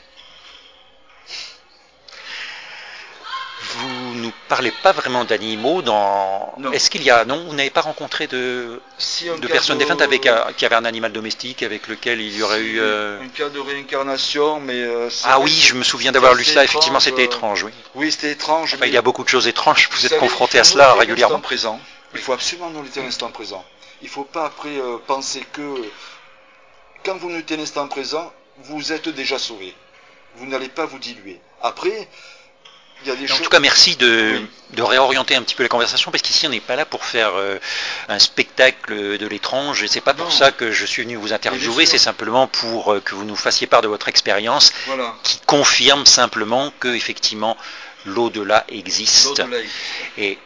[3.62, 6.54] vous nous parlez pas vraiment d'animaux dans.
[6.74, 8.82] Est-ce qu'il y a non Vous n'avez pas rencontré de
[9.40, 12.62] de personnes défuntes avec euh, qui avaient un animal domestique avec lequel il y aurait
[12.62, 16.44] eu euh, un cas de réincarnation, mais euh, ah oui, je me souviens d'avoir lu
[16.44, 16.64] ça.
[16.64, 17.72] Effectivement, c'était étrange, oui.
[17.96, 18.76] Oui, c'était étrange.
[18.84, 19.90] il y a beaucoup de choses étranges.
[19.92, 21.40] Vous, êtes confronté à cela régulièrement.
[21.40, 21.80] Présent.
[22.14, 23.64] Il faut absolument nous à l'instant présent.
[24.02, 25.76] Il ne faut pas après penser que
[27.04, 28.32] quand vous nous tenez l'instant présent,
[28.64, 29.74] vous êtes déjà sauvé.
[30.36, 31.40] Vous n'allez pas vous diluer.
[31.62, 32.08] Après,
[33.10, 34.42] en tout cas, merci de,
[34.78, 37.58] réorienter un petit peu la conversation, parce qu'ici, on n'est pas là pour faire euh,
[38.10, 41.86] un spectacle de l'étrange, et c'est pas pour ça que je suis venu vous interviewer,
[41.86, 44.72] c'est simplement pour euh, que vous nous fassiez part de votre expérience,
[45.24, 47.58] qui confirme simplement que, effectivement,
[48.06, 49.42] l'au-delà existe,
[50.18, 50.38] et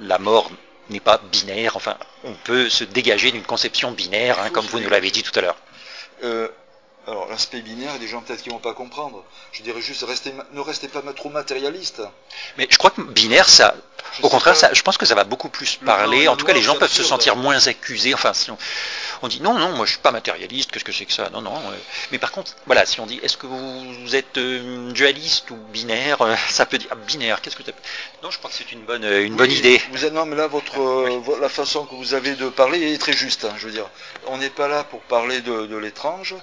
[0.00, 0.50] la mort
[0.90, 4.88] n'est pas binaire, enfin, on peut se dégager d'une conception binaire, hein, comme vous nous
[4.88, 5.56] l'avez dit tout à l'heure.
[6.24, 6.48] Euh,
[7.06, 9.22] alors l'aspect binaire, il y a des gens peut-être qui vont pas comprendre.
[9.52, 10.02] Je dirais juste,
[10.52, 12.02] ne restez pas trop matérialiste.
[12.58, 13.74] Mais je crois que binaire, ça,
[14.22, 16.26] au contraire, ça, je pense que ça va beaucoup plus parler.
[16.26, 18.12] en tout cas, les gens peuvent se sentir moins accusés.
[18.12, 18.50] Enfin, si
[19.22, 21.30] on, dit non, non, moi je suis pas matérialiste, qu'est-ce que c'est que ça?
[21.30, 21.56] Non, non.
[21.56, 21.76] Euh.
[22.10, 26.22] mais par contre, voilà, si on dit est-ce que vous, êtes euh, dualiste ou binaire,
[26.22, 27.40] euh, ça peut dire binaire.
[27.40, 27.70] Qu'est-ce que tu
[28.22, 29.80] Non, je crois que c'est une bonne, une bonne idée.
[29.92, 33.12] Vous êtes non, mais là, votre, la façon que vous avez de parler est très
[33.12, 33.44] juste.
[33.44, 33.88] Hein, je veux dire,
[34.26, 36.34] on n'est pas là pour parler de l'étrange.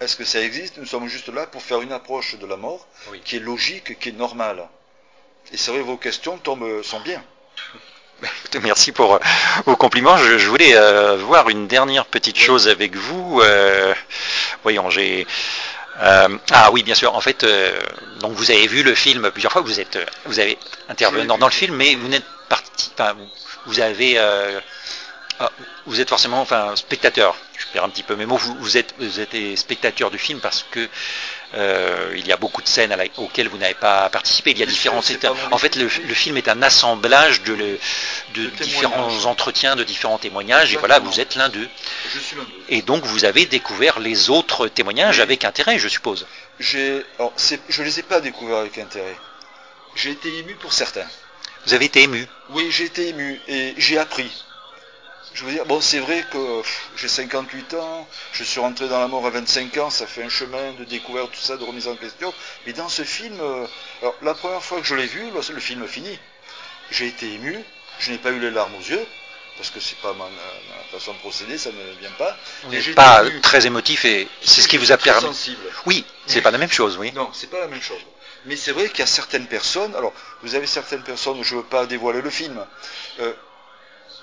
[0.00, 0.76] Est-ce que ça existe?
[0.78, 2.86] Nous sommes juste là pour faire une approche de la mort
[3.24, 4.68] qui est logique, qui est normale.
[5.52, 7.22] Et c'est vrai, vos questions tombent, sont bien.
[8.62, 9.18] Merci pour euh,
[9.64, 10.16] vos compliments.
[10.16, 13.40] Je, voulais euh, voir une dernière petite chose avec vous.
[13.42, 13.94] Euh,
[14.62, 15.26] voyons, j'ai.
[15.98, 17.14] ah oui, bien sûr.
[17.14, 17.46] En fait,
[18.20, 19.62] donc vous avez vu le film plusieurs fois.
[19.62, 22.90] Vous êtes, vous avez intervenu dans, le film, mais vous n'êtes parti.
[22.94, 23.16] Enfin,
[23.66, 24.18] vous avez
[25.38, 25.50] ah,
[25.84, 27.36] vous êtes forcément enfin, spectateur,
[27.74, 30.88] un petit peu mes mots, vous, êtes, vous êtes spectateur du film parce que
[31.54, 34.50] euh, il y a beaucoup de scènes auxquelles vous n'avez pas participé.
[34.50, 35.00] Il y a différents.
[35.50, 37.78] En fait, le, film est un assemblage de,
[38.34, 41.68] de, différents entretiens, de différents témoignages, et voilà, vous êtes l'un d'eux.
[42.12, 42.50] Je suis l'un d'eux.
[42.68, 46.26] Et donc, vous avez découvert les autres témoignages avec intérêt, je suppose.
[46.58, 49.16] je ne les ai pas découverts avec intérêt.
[49.94, 51.06] J'ai été ému pour certains.
[51.66, 54.30] Vous avez été ému Oui, j'ai été ému et j'ai appris
[55.36, 56.62] je veux dire, bon, c'est vrai que
[56.96, 60.30] j'ai 58 ans, je suis rentré dans la mort à 25 ans, ça fait un
[60.30, 62.32] chemin de découverte, tout ça, de remise en question.
[62.66, 63.66] Mais dans ce film, euh,
[64.00, 66.18] alors, la première fois que je l'ai vu, le film fini,
[66.90, 67.62] j'ai été ému,
[67.98, 69.06] je n'ai pas eu les larmes aux yeux,
[69.58, 70.24] parce que c'est pas ma,
[70.90, 72.34] façon de procéder, ça ne vient pas.
[72.64, 75.20] Vous n'êtes pas très émotif et c'est ce qui vous a permis.
[75.20, 75.60] sensible.
[75.84, 77.12] Oui, c'est pas la même chose, oui.
[77.12, 78.00] Non, c'est pas la même chose.
[78.46, 81.60] Mais c'est vrai qu'il y a certaines personnes, alors vous avez certaines personnes, je ne
[81.60, 82.64] veux pas dévoiler le film,
[83.20, 83.34] euh,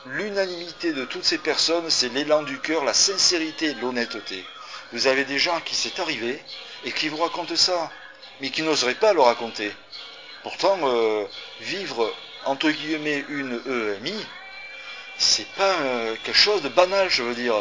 [0.05, 4.43] l'unanimité de toutes ces personnes, c'est l'élan du cœur, la sincérité et l'honnêteté.
[4.91, 6.41] Vous avez des gens qui s'est arrivé
[6.83, 7.89] et qui vous racontent ça,
[8.41, 9.71] mais qui n'oseraient pas le raconter.
[10.43, 11.25] Pourtant, euh,
[11.61, 12.13] vivre
[12.45, 14.25] entre guillemets une EMI,
[15.17, 17.55] c'est pas euh, quelque chose de banal, je veux dire.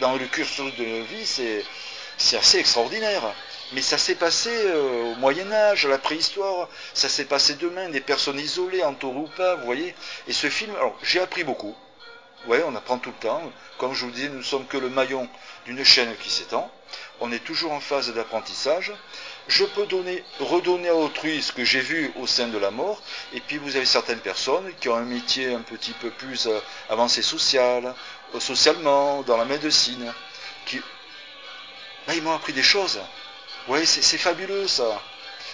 [0.00, 3.22] Dans le cursus de vie, c'est assez extraordinaire.
[3.72, 7.88] Mais ça s'est passé euh, au Moyen Âge, à la préhistoire, ça s'est passé demain,
[7.88, 9.94] des personnes isolées, entourées ou pas, vous voyez.
[10.28, 11.74] Et ce film, j'ai appris beaucoup.
[12.46, 13.42] Oui, on apprend tout le temps.
[13.78, 15.28] Comme je vous disais, nous ne sommes que le maillon
[15.66, 16.70] d'une chaîne qui s'étend.
[17.20, 18.92] On est toujours en phase d'apprentissage.
[19.48, 23.02] Je peux donner, redonner à autrui ce que j'ai vu au sein de la mort.
[23.32, 26.60] Et puis vous avez certaines personnes qui ont un métier un petit peu plus euh,
[26.90, 27.94] avancé social,
[28.34, 30.12] euh, socialement, dans la médecine,
[30.66, 30.78] qui,
[32.06, 33.00] là, ils m'ont appris des choses.
[33.68, 35.00] Oui, c'est fabuleux ça.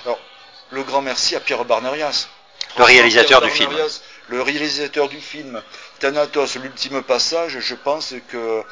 [0.04, 0.18] Alors,
[0.70, 2.28] le grand merci à Pierre Barnerias.
[2.78, 3.76] Le réalisateur du film.
[4.28, 5.62] Le réalisateur du film.
[6.00, 8.64] Thanatos, l'ultime passage, je pense que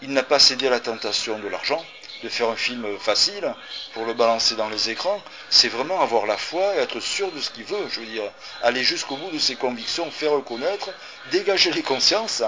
[0.00, 1.84] il n'a pas cédé à la tentation de l'argent,
[2.22, 3.54] de faire un film facile
[3.92, 5.22] pour le balancer dans les écrans.
[5.50, 7.86] C'est vraiment avoir la foi et être sûr de ce qu'il veut.
[7.90, 8.22] Je veux dire,
[8.62, 10.88] aller jusqu'au bout de ses convictions, faire reconnaître,
[11.30, 12.42] dégager les consciences.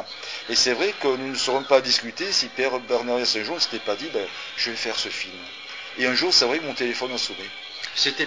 [0.48, 3.78] Et c'est vrai que nous ne serons pas discuter si Père Bernard jour ne s'était
[3.78, 4.26] pas dit, ben,
[4.56, 5.36] je vais faire ce film.
[5.98, 7.50] Et un jour, c'est vrai que mon téléphone a sonné.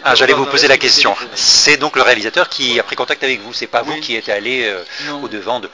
[0.04, 1.16] Ah, j'allais vous poser la question.
[1.34, 4.30] C'est donc le réalisateur qui a pris contact avec vous, c'est pas vous qui êtes
[4.30, 4.84] allé euh,
[5.22, 5.70] au devant de.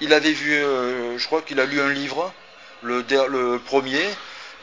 [0.00, 2.32] Il avait vu, euh, je crois qu'il a lu un livre,
[2.82, 4.04] le, le premier,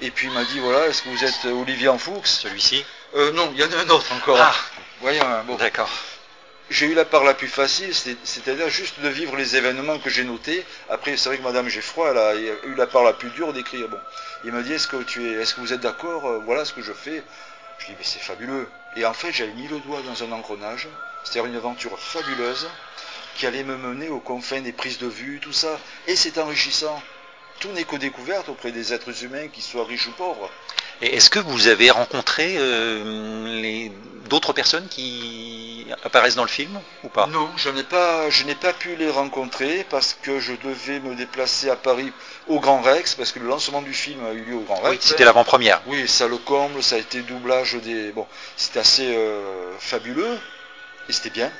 [0.01, 3.51] et puis il m'a dit voilà, est-ce que vous êtes Olivier Enfoux Celui-ci euh, Non,
[3.53, 4.37] il y en a un autre encore.
[4.39, 4.55] Ah,
[5.01, 5.25] voyons.
[5.45, 5.55] Bon.
[5.55, 5.89] D'accord.
[6.71, 10.23] J'ai eu la part la plus facile, c'est-à-dire juste de vivre les événements que j'ai
[10.23, 10.65] notés.
[10.89, 13.87] Après, c'est vrai que Madame Geffroy, elle a eu la part la plus dure d'écrire.
[13.87, 13.99] Bon,
[14.43, 16.41] il m'a dit est-ce que tu es, est-ce que vous êtes d'accord?
[16.43, 17.23] Voilà ce que je fais.
[17.79, 18.69] Je dis, mais c'est fabuleux.
[18.95, 20.87] Et en fait, j'avais mis le doigt dans un engrenage,
[21.23, 22.67] c'est-à-dire une aventure fabuleuse
[23.35, 25.79] qui allait me mener aux confins des prises de vue, tout ça.
[26.07, 27.01] Et c'est enrichissant.
[27.59, 30.49] Tout n'est qu'aux découvertes auprès des êtres humains, qu'ils soient riches ou pauvres.
[31.01, 33.89] Et est-ce que vous avez rencontré euh,
[34.29, 37.27] d'autres personnes qui apparaissent dans le film ou pas?
[37.27, 41.15] Non, je n'ai pas, je n'ai pas pu les rencontrer parce que je devais me
[41.15, 42.11] déplacer à Paris
[42.47, 44.89] au Grand Rex parce que le lancement du film a eu lieu au Grand Rex.
[44.89, 45.81] Oui, c'était l'avant-première.
[45.87, 50.39] Oui, ça le comble, ça a été doublage des, bon, c'était assez euh, fabuleux
[51.07, 51.51] et c'était bien.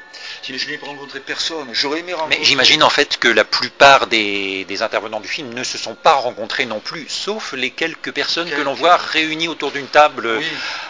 [0.43, 1.67] Je n'ai pas rencontré personne.
[1.73, 2.39] J'aurais aimé rencontrer.
[2.39, 6.13] Mais j'imagine en fait que la plupart des, intervenants du film ne se sont pas
[6.13, 10.41] rencontrés non plus, sauf les quelques personnes que l'on voit réunies autour d'une table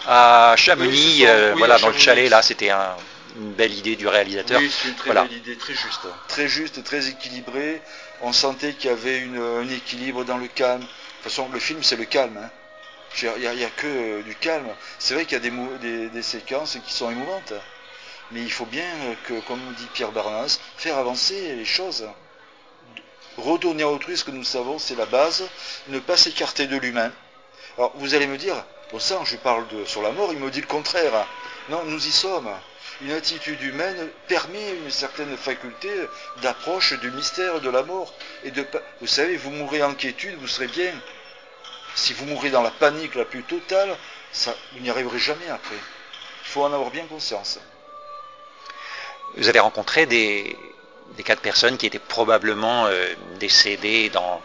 [0.07, 2.29] à Chamonix, euh, voilà, dans le chalet.
[2.29, 4.59] Là, c'était une belle idée du réalisateur.
[4.59, 6.07] Oui, c'est une très belle idée, très juste.
[6.27, 7.81] Très juste, très équilibré.
[8.21, 10.81] On sentait qu'il y avait un équilibre dans le calme.
[10.81, 12.37] De toute façon, le film, c'est le calme.
[12.37, 12.49] Hein.
[13.21, 14.67] Il n'y a, que euh, du calme.
[14.99, 15.49] C'est vrai qu'il y a
[15.81, 17.53] des, des séquences qui sont émouvantes.
[18.31, 18.87] Mais il faut bien
[19.25, 22.07] que, comme dit Pierre Bernas, faire avancer les choses.
[23.37, 25.47] Redonner à autrui ce que nous savons, c'est la base.
[25.89, 27.11] Ne pas s'écarter de l'humain.
[27.77, 28.55] Alors vous allez me dire,
[28.91, 31.27] bon ça, je parle de, sur la mort, il me dit le contraire.
[31.69, 32.49] Non, nous y sommes.
[33.01, 35.89] Une attitude humaine permet une certaine faculté
[36.41, 38.13] d'approche du mystère de la mort.
[38.45, 38.51] Et
[39.01, 40.93] vous savez, vous mourrez en quiétude, vous serez bien.
[41.93, 43.97] Si vous mourrez dans la panique la plus totale,
[44.31, 45.75] ça, vous n'y arriverez jamais après.
[45.75, 47.59] Il faut en avoir bien conscience
[49.37, 50.57] vous avez rencontré des,
[51.23, 54.41] cas de personnes qui étaient probablement euh, décédées dans,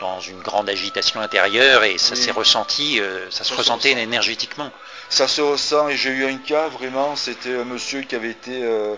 [0.00, 4.70] dans une grande agitation intérieure et ça s'est ressenti, euh, ça, se ressentait énergétiquement.
[5.08, 8.62] Ça se ressent et j'ai eu un cas vraiment, c'était un monsieur qui avait été,
[8.62, 8.94] euh,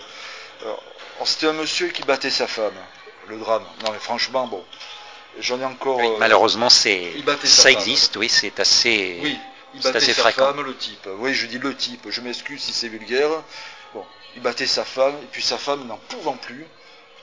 [1.23, 2.73] c'était un monsieur qui battait sa femme,
[3.27, 3.63] le drame.
[3.85, 4.63] Non mais franchement bon,
[5.39, 5.99] j'en ai encore.
[6.19, 9.19] malheureusement c'est, ça existe, oui c'est assez.
[9.21, 9.37] Oui,
[9.75, 10.45] il battait sa fréquent.
[10.45, 11.07] femme, le type.
[11.19, 12.07] Oui, je dis le type.
[12.09, 13.29] Je m'excuse si c'est vulgaire.
[14.37, 16.67] Il battait sa femme, et puis sa femme, n'en pouvant plus,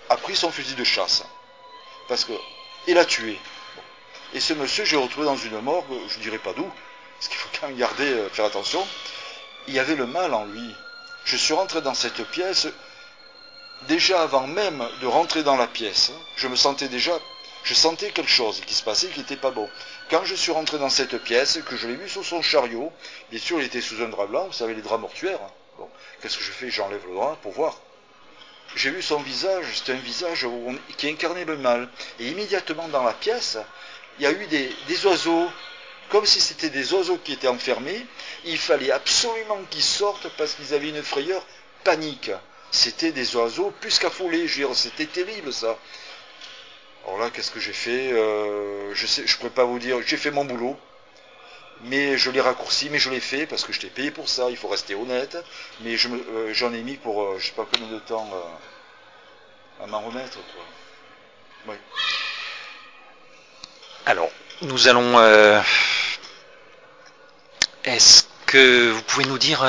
[0.09, 1.23] a pris son fusil de chasse.
[2.09, 2.33] Parce que,
[2.89, 3.39] il l'a tué.
[4.33, 6.69] Et ce monsieur, j'ai retrouvé dans une morgue, je ne dirais pas d'où,
[7.15, 8.85] parce qu'il faut quand même garder, euh, faire attention.
[9.69, 10.75] Il y avait le mal en lui.
[11.25, 12.67] Je suis rentré dans cette pièce,
[13.87, 17.13] déjà avant même de rentrer dans la pièce, je me sentais déjà,
[17.63, 19.71] je sentais quelque chose qui se passait qui n'était pas bon.
[20.11, 22.93] Quand je suis rentré dans cette pièce, que je l'ai vu sur son chariot,
[23.31, 25.39] bien sûr il était sous un drap blanc, vous savez les draps mortuaires,
[25.79, 25.89] Bon,
[26.21, 26.71] qu'est-ce que je fais?
[26.71, 27.81] J'enlève le drap pour voir.
[28.77, 30.47] J'ai vu son visage, c'était un visage
[30.97, 31.89] qui incarnait le mal.
[32.19, 33.59] Et immédiatement dans la pièce,
[34.19, 35.49] il y a eu des, oiseaux,
[36.09, 38.05] comme si c'était des oiseaux qui étaient enfermés.
[38.45, 41.45] Il fallait absolument qu'ils sortent parce qu'ils avaient une frayeur
[41.85, 42.33] panique.
[42.71, 45.79] C'était des oiseaux plus qu'affolés, je c'était terrible ça.
[47.07, 48.13] Alors là, qu'est-ce que j'ai fait?
[48.13, 50.01] Euh, Je ne je pourrais pas vous dire.
[50.05, 50.77] J'ai fait mon boulot
[51.83, 54.51] mais je l'ai raccourci, mais je l'ai fait parce que je t'ai payé pour ça,
[54.51, 55.37] il faut rester honnête,
[55.81, 59.87] mais euh, j'en ai mis pour euh, je sais pas combien de temps euh, à
[59.87, 60.39] m'en remettre.
[61.67, 61.75] Quoi.
[64.07, 64.31] Alors,
[64.63, 65.19] nous allons...
[67.85, 69.61] Est-ce que vous pouvez nous dire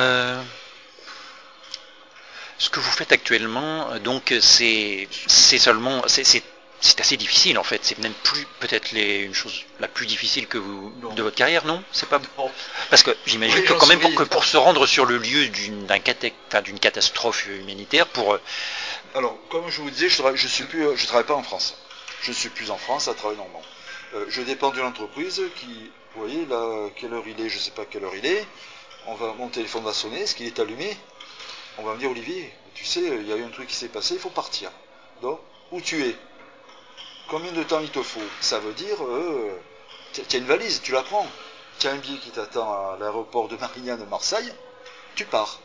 [2.58, 3.98] ce que vous faites actuellement?
[4.00, 6.04] Donc, c'est seulement...
[6.08, 6.44] c'est
[6.86, 7.84] c'est assez difficile en fait.
[7.84, 11.84] C'est même plus peut-être une chose la plus difficile que vous de votre carrière, non?
[11.92, 12.22] C'est pas
[12.90, 15.88] parce que j'imagine que quand même pour, que, pour se rendre sur le lieu d'une
[15.88, 18.42] d'une catastrophe humanitaire, pour euh,
[19.16, 21.78] alors comme je vous disais, je travaille, je suis plus, je travaille pas en France.
[22.22, 23.62] Je ne suis plus en France à travailler normalement.
[24.14, 27.72] Euh, je dépends d'une entreprise qui, vous voyez là, quelle heure il est, je sais
[27.72, 28.46] pas quelle heure il est.
[29.08, 30.98] On va, mon téléphone va sonner, est-ce qu'il est allumé?
[31.78, 33.90] On va me dire Olivier, tu sais, il y a eu un truc qui s'est
[33.90, 34.72] passé, il faut partir.
[35.22, 35.40] Donc,
[35.72, 36.16] où tu es?
[37.28, 39.52] Combien de temps il te faut Ça veut dire, euh,
[40.14, 41.28] tu as une valise, tu la prends.
[41.80, 44.52] Tu as un billet qui t'attend à l'aéroport de Marignane de Marseille.
[45.16, 45.60] tu pars.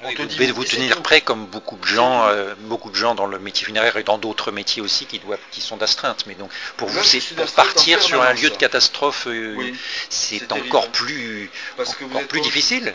[0.00, 3.38] vous devez vous tenir prêt comme beaucoup de gens, euh, beaucoup de gens dans le
[3.38, 6.24] métier funéraire et dans d'autres métiers aussi qui doivent, qui sont d'astreinte.
[6.26, 9.72] Mais donc pour vous, c'est pour partir sur un lieu de catastrophe, euh,
[10.08, 12.94] c'est encore plus, encore plus difficile.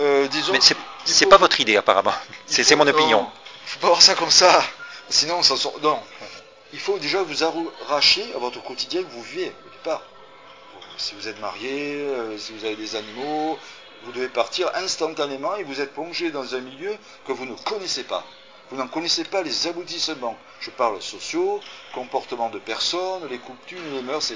[0.00, 0.60] Euh, disons, mais
[1.04, 2.14] c'est pas votre idée apparemment.
[2.46, 3.28] C'est mon opinion.
[3.66, 4.64] Il faut pas voir ça comme ça.
[5.08, 5.74] Sinon, ça sort.
[5.82, 6.00] Non.
[6.76, 10.02] Il faut déjà vous arracher à votre quotidien que vous vivez au départ.
[10.98, 13.58] Si vous êtes marié, si vous avez des animaux,
[14.04, 16.94] vous devez partir instantanément et vous êtes plongé dans un milieu
[17.26, 18.26] que vous ne connaissez pas.
[18.70, 20.36] Vous n'en connaissez pas les aboutissements.
[20.60, 21.62] Je parle sociaux,
[21.94, 24.34] comportement de personnes, les coutumes, les mœurs.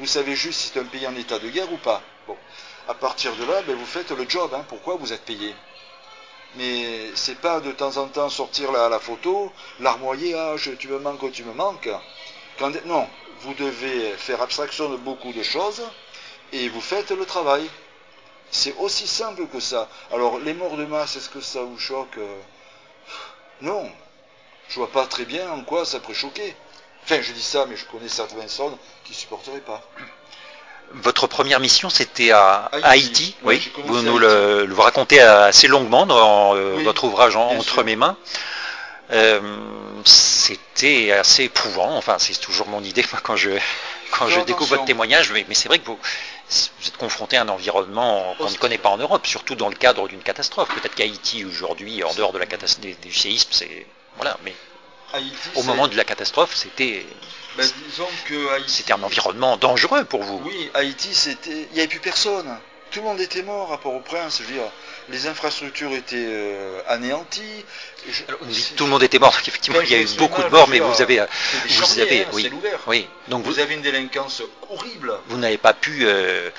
[0.00, 2.02] Vous savez juste si c'est un pays en état de guerre ou pas.
[2.26, 2.36] Bon.
[2.88, 4.52] À partir de là, ben, vous faites le job.
[4.52, 4.66] Hein.
[4.68, 5.54] Pourquoi vous êtes payé?
[6.56, 10.98] Mais c'est pas de temps en temps sortir la, la photo, larmoyer, ah, tu me
[10.98, 11.88] manques, tu me manques.
[12.84, 13.08] non,
[13.40, 15.82] vous devez faire abstraction de beaucoup de choses
[16.52, 17.68] et vous faites le travail.
[18.50, 19.88] C'est aussi simple que ça.
[20.12, 22.18] Alors, les morts de masse, est-ce que ça vous choque?
[22.18, 22.40] Euh
[23.62, 23.90] Non.
[24.68, 26.54] Je vois pas très bien en quoi ça pourrait choquer.
[27.04, 29.82] Enfin, je dis ça, mais je connais certaines personnes qui ne supporteraient pas.
[30.94, 33.70] Votre première mission, c'était à Haïti, oui.
[33.86, 38.16] Vous nous le, racontez assez longuement dans euh, votre ouvrage Entre mes mains.
[39.10, 39.40] Euh,
[40.04, 43.50] c'était assez éprouvant, enfin c'est toujours mon idée quand je,
[44.10, 45.98] quand je découvre votre témoignage, mais, mais c'est vrai que vous,
[46.48, 49.74] vous êtes confronté à un environnement qu'on ne connaît pas en Europe, surtout dans le
[49.74, 50.68] cadre d'une catastrophe.
[50.74, 54.54] Peut-être qu'Haïti aujourd'hui, en dehors de la catastrophe du séisme, c'est voilà, mais
[55.54, 57.06] au moment de la catastrophe, c'était
[57.56, 57.66] ben,
[58.66, 60.40] c'était un environnement dangereux pour vous.
[60.44, 62.58] Oui, Haïti, c'était il n'y avait plus personne.
[62.90, 64.38] Tout le monde était mort, rapport au prince.
[64.38, 64.70] Je veux dire,
[65.08, 67.64] les infrastructures étaient euh, anéanties.
[68.76, 69.34] tout le monde était mort.
[69.46, 71.22] Effectivement, il y a eu beaucoup de morts, mais vous avez,
[71.68, 72.50] vous avez, oui,
[72.86, 73.08] oui.
[73.28, 75.14] Donc vous, avez une délinquance horrible.
[75.28, 76.50] Vous n'avez pas pu euh,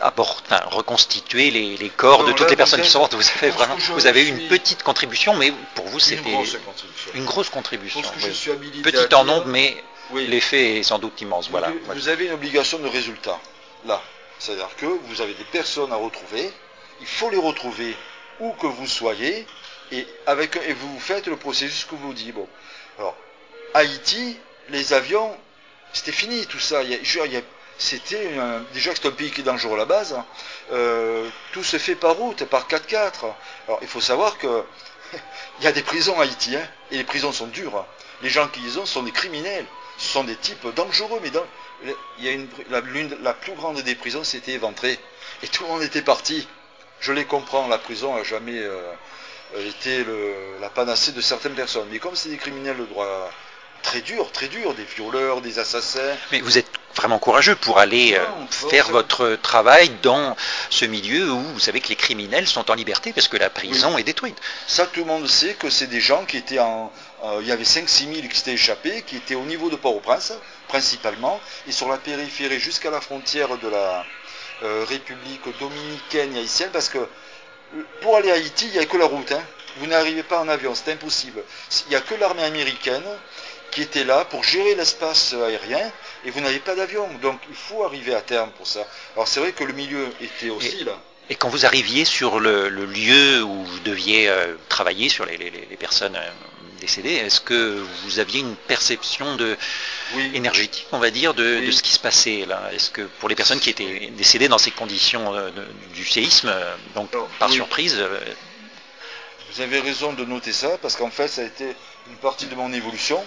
[0.00, 3.14] reconstituer les, corps de toutes les personnes qui sont mortes.
[3.14, 6.32] Vous avez vraiment, vous avez eu une petite contribution, mais pour vous c'était
[7.14, 8.00] une grosse contribution.
[8.82, 9.76] Petite en nombre, mais
[10.14, 11.50] l'effet est sans doute immense.
[11.50, 11.72] Voilà.
[11.94, 13.38] Vous avez une obligation de résultat
[13.86, 14.00] là.
[14.40, 16.52] C'est-à-dire que vous avez des personnes à retrouver
[17.00, 17.96] il faut les retrouver
[18.40, 19.46] où que vous soyez,
[19.92, 22.32] et, avec, et vous faites le processus que vous dit.
[22.32, 22.48] Bon.
[22.98, 23.16] Alors,
[23.74, 24.36] Haïti,
[24.68, 25.36] les avions,
[25.92, 26.82] c'était fini tout ça.
[26.82, 26.90] Il
[27.78, 28.30] c'était
[28.72, 30.16] déjà que c'est un pays qui est dangereux à la base.
[30.72, 33.32] Euh, tout se fait par route, par 4x4.
[33.66, 34.64] Alors, il faut savoir que
[35.60, 37.86] il y a des prisons à Haïti, hein, et les prisons sont dures.
[38.22, 39.66] Les gens qui y ont sont des criminels.
[39.96, 41.30] Ce sont des types dangereux, mais
[42.20, 42.36] y a
[42.70, 44.98] la, plus grande des prisons s'était éventrée.
[45.42, 46.46] Et tout le monde était parti
[47.00, 48.92] je les comprends, la prison n'a jamais euh,
[49.56, 50.04] été
[50.60, 51.88] la panacée de certaines personnes.
[51.90, 53.30] Mais comme c'est des criminels de droit
[53.82, 56.16] très dur, très dur, des violeurs, des assassins.
[56.32, 60.36] Mais vous êtes vraiment courageux pour aller euh, faire votre travail dans
[60.70, 63.96] ce milieu où vous savez que les criminels sont en liberté parce que la prison
[63.96, 64.38] est détruite.
[64.66, 66.92] Ça, tout le monde sait que c'est des gens qui étaient en.
[67.24, 70.34] Euh, il y avait 5-6 000 qui s'étaient échappés, qui étaient au niveau de Port-au-Prince,
[70.68, 74.04] principalement, et sur la périphérie jusqu'à la frontière de la,
[74.64, 76.98] euh, République dominicaine et haïtienne, parce que
[78.00, 79.30] pour aller à Haïti, il n'y a que la route.
[79.30, 79.42] Hein.
[79.76, 81.44] Vous n'arrivez pas en avion, c'est impossible.
[81.86, 83.04] Il n'y a que l'armée américaine
[83.70, 85.92] qui était là pour gérer l'espace aérien,
[86.24, 87.08] et vous n'avez pas d'avion.
[87.22, 88.86] Donc il faut arriver à terme pour ça.
[89.14, 90.98] Alors c'est vrai que le milieu était aussi là.
[91.30, 95.36] Et quand vous arriviez sur le, lieu où vous deviez euh, travailler sur les,
[95.78, 96.30] personnes euh,
[96.80, 99.56] décédées, est-ce que vous aviez une perception de,
[100.32, 102.70] énergétique, on va dire, de, ce qui se passait là?
[102.72, 105.50] Est-ce que pour les personnes qui étaient décédées dans ces conditions euh,
[105.92, 106.50] du séisme,
[106.94, 108.02] donc par surprise
[109.52, 111.76] Vous avez raison de noter ça, parce qu'en fait, ça a été
[112.10, 113.24] une partie de mon évolution.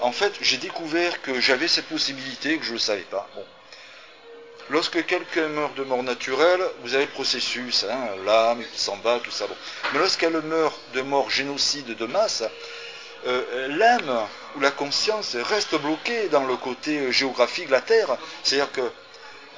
[0.00, 3.28] En fait, j'ai découvert que j'avais cette possibilité que je ne savais pas.
[4.70, 9.20] Lorsque quelqu'un meurt de mort naturelle, vous avez le processus, hein, l'âme qui s'en bat,
[9.22, 9.46] tout ça.
[9.46, 9.56] Bon.
[9.92, 12.44] Mais lorsqu'elle meurt de mort génocide de masse,
[13.26, 18.16] euh, l'âme ou la conscience reste bloquée dans le côté géographique de la Terre.
[18.42, 18.90] C'est-à-dire que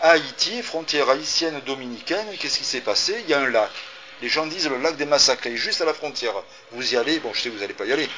[0.02, 3.16] Haïti, frontière haïtienne dominicaine, qu'est-ce qui s'est passé?
[3.24, 3.70] Il y a un lac.
[4.22, 6.34] Les gens disent le lac des massacrés, juste à la frontière.
[6.72, 8.08] Vous y allez, bon je sais que vous n'allez pas y aller,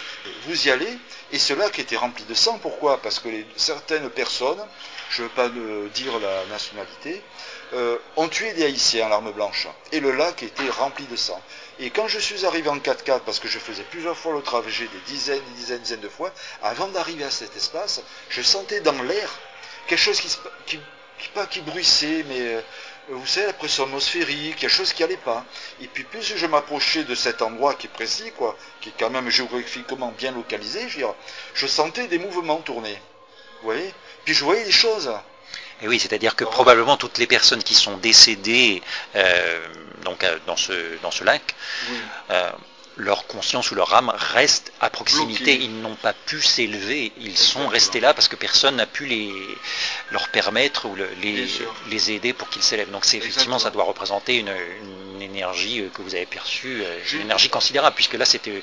[0.47, 0.99] vous y allez,
[1.33, 2.59] et ce lac était rempli de sang.
[2.59, 3.01] Pourquoi?
[3.03, 4.65] Parce que certaines personnes
[5.11, 5.49] je ne veux pas
[5.95, 7.23] dire la nationalité,
[7.73, 9.69] euh, ont tué des Haïtiens à l'arme blanche.
[9.93, 11.41] Et le lac était rempli de sang.
[11.79, 14.85] Et quand je suis arrivé en 4x4, parce que je faisais plusieurs fois le trajet,
[14.85, 16.33] des dizaines, des dizaines, des dizaines de fois,
[16.63, 19.31] avant d'arriver à cet espace, je sentais dans l'air
[19.87, 20.21] quelque chose
[20.67, 20.81] qui,
[21.35, 22.61] pas qui bruissait, mais euh,
[23.09, 25.45] vous savez, la pression atmosphérique, quelque chose qui n'allait pas.
[25.81, 29.11] Et puis plus je m'approchais de cet endroit qui est précis, quoi, qui est quand
[29.11, 31.01] même géographiquement bien localisé, je,
[31.55, 32.99] je sentais des mouvements tourner.
[33.63, 33.93] Vous voyez?
[34.25, 35.13] Puis je voyais des choses.
[35.83, 38.83] Et oui, c'est-à-dire que probablement toutes les personnes qui sont décédées
[40.03, 41.43] donc, dans, ce, dans ce lac,
[42.97, 45.55] leur conscience ou leur âme reste à proximité.
[45.55, 47.13] Ils n'ont pas pu s'élever.
[47.21, 49.33] Ils sont restés là parce que personne n'a pu les,
[50.11, 51.47] leur permettre ou les,
[51.91, 52.91] les, aider pour qu'ils s'élèvent.
[52.91, 54.51] Donc c'est effectivement, ça doit représenter une,
[55.21, 58.63] énergie euh, que vous avez perçue, euh, une énergie considérable, puisque là c'était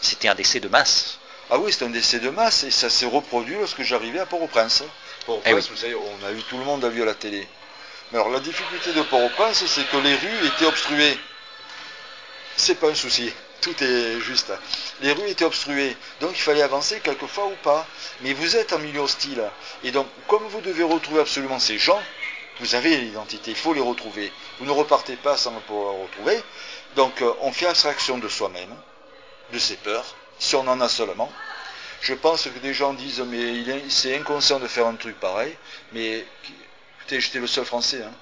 [0.00, 1.18] c'était un décès de masse.
[1.50, 4.84] Ah oui, c'est un décès de masse et ça s'est reproduit lorsque j'arrivais à Port-au-Prince.
[5.26, 7.46] Port-au-Prince, eh vous savez, on a eu tout le monde a vu à la télé.
[8.12, 11.18] Mais alors la difficulté de Port-au-Prince, c'est que les rues étaient obstruées
[12.58, 13.32] c'est pas un souci.
[13.60, 14.52] Tout est juste.
[15.00, 17.86] Les rues étaient obstruées, donc il fallait avancer quelquefois ou pas.
[18.20, 19.42] Mais vous êtes en milieu hostile.
[19.82, 22.00] Et donc, comme vous devez retrouver absolument ces gens,
[22.60, 24.32] vous avez l'identité, il faut les retrouver.
[24.58, 26.42] Vous ne repartez pas sans pouvoir les retrouver.
[26.96, 28.74] Donc, euh, on fait abstraction de soi-même,
[29.52, 31.30] de ses peurs, si on en a seulement.
[32.00, 35.56] Je pense que des gens disent, mais c'est inconscient de faire un truc pareil.
[35.92, 36.24] Mais
[36.98, 38.12] écoutez, j'étais le seul Français hein,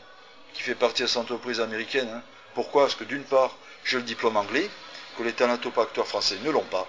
[0.55, 2.09] qui fait partie de cette entreprise américaine.
[2.15, 2.23] Hein.
[2.55, 2.85] Pourquoi?
[2.85, 3.55] Parce que d'une part,
[3.87, 4.69] j'ai le diplôme anglais,
[5.17, 6.87] que les thanatopacteurs français ne l'ont pas.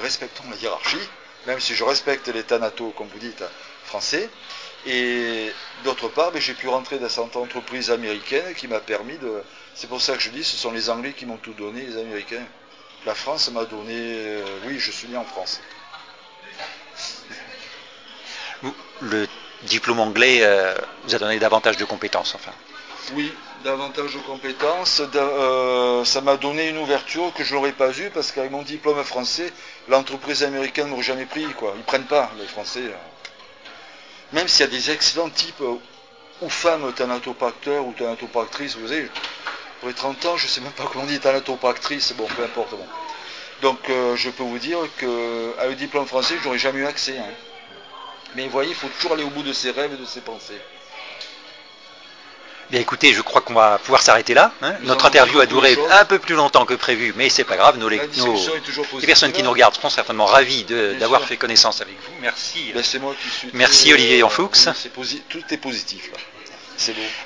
[0.00, 1.08] Respectons la hiérarchie,
[1.46, 3.42] même si je respecte les thanatos, comme vous dites,
[3.84, 4.28] français.
[4.86, 5.50] Et
[5.84, 9.42] d'autre part, ben, j'ai pu rentrer dans cette entreprise américaine qui m'a permis de.
[9.74, 11.96] C'est pour ça que je dis, ce sont les Anglais qui m'ont tout donné, les
[11.96, 12.44] Américains.
[13.06, 13.94] La France m'a donné.
[13.96, 15.60] Euh, oui, je suis né en France.
[19.00, 19.26] Le
[19.62, 20.74] diplôme anglais euh,
[21.04, 22.52] vous a donné davantage de compétences, enfin.
[23.12, 23.32] Oui,
[23.64, 25.02] davantage de compétences.
[25.14, 29.02] Euh, ça m'a donné une ouverture que je n'aurais pas eue parce qu'avec mon diplôme
[29.02, 29.52] français,
[29.88, 31.46] l'entreprise américaine ne m'aurait jamais pris.
[31.58, 31.72] Quoi.
[31.74, 32.82] Ils ne prennent pas, les Français.
[34.32, 35.76] Même s'il y a des excellents types euh,
[36.42, 39.08] ou femmes thanatopacteurs ou thanatopactrices, vous savez,
[39.80, 42.44] pour les 30 ans, je ne sais même pas comment on dit thanatopactrice, bon, peu
[42.44, 42.74] importe.
[43.62, 47.18] Donc euh, je peux vous dire qu'avec le diplôme français, je n'aurais jamais eu accès.
[47.18, 47.32] Hein.
[48.36, 50.20] Mais vous voyez, il faut toujours aller au bout de ses rêves et de ses
[50.20, 50.60] pensées.
[52.70, 54.52] Bien écoutez, je crois qu'on va pouvoir s'arrêter là.
[54.62, 54.74] Hein.
[54.82, 57.78] Notre interview a duré un peu plus longtemps que prévu, mais c'est pas grave.
[57.78, 58.00] Nos, les,
[59.06, 60.64] personnes qui nous regardent seront certainement ravies
[60.98, 62.12] d'avoir fait connaissance avec vous.
[62.20, 62.72] Merci.
[62.74, 64.50] Ben, moi qui suis Merci Olivier Enfoux.
[65.28, 66.18] tout est positif là.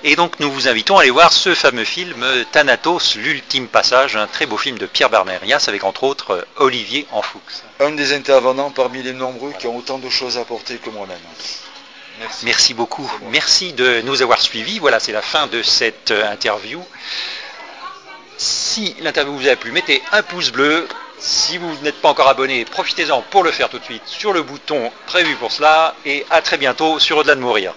[0.05, 4.27] Et donc nous vous invitons à aller voir ce fameux film Thanatos, l'ultime passage, un
[4.27, 7.41] très beau film de Pierre Bernerias avec entre autres Olivier Enfoux.
[7.81, 11.19] Un des intervenants parmi les nombreux qui ont autant de choses à apporter que moi-même.
[12.43, 13.11] Merci, beaucoup.
[13.31, 14.79] Merci de nous avoir suivis.
[14.79, 16.83] Voilà, c'est la fin de cette euh, interview.
[18.37, 20.87] Si l'interview vous a plu, mettez un pouce bleu.
[21.19, 24.43] Si vous n'êtes pas encore abonné, profitez-en pour le faire tout de suite sur le
[24.43, 25.95] bouton prévu pour cela.
[26.07, 27.67] Et à très bientôt sur Au-delà de mourir.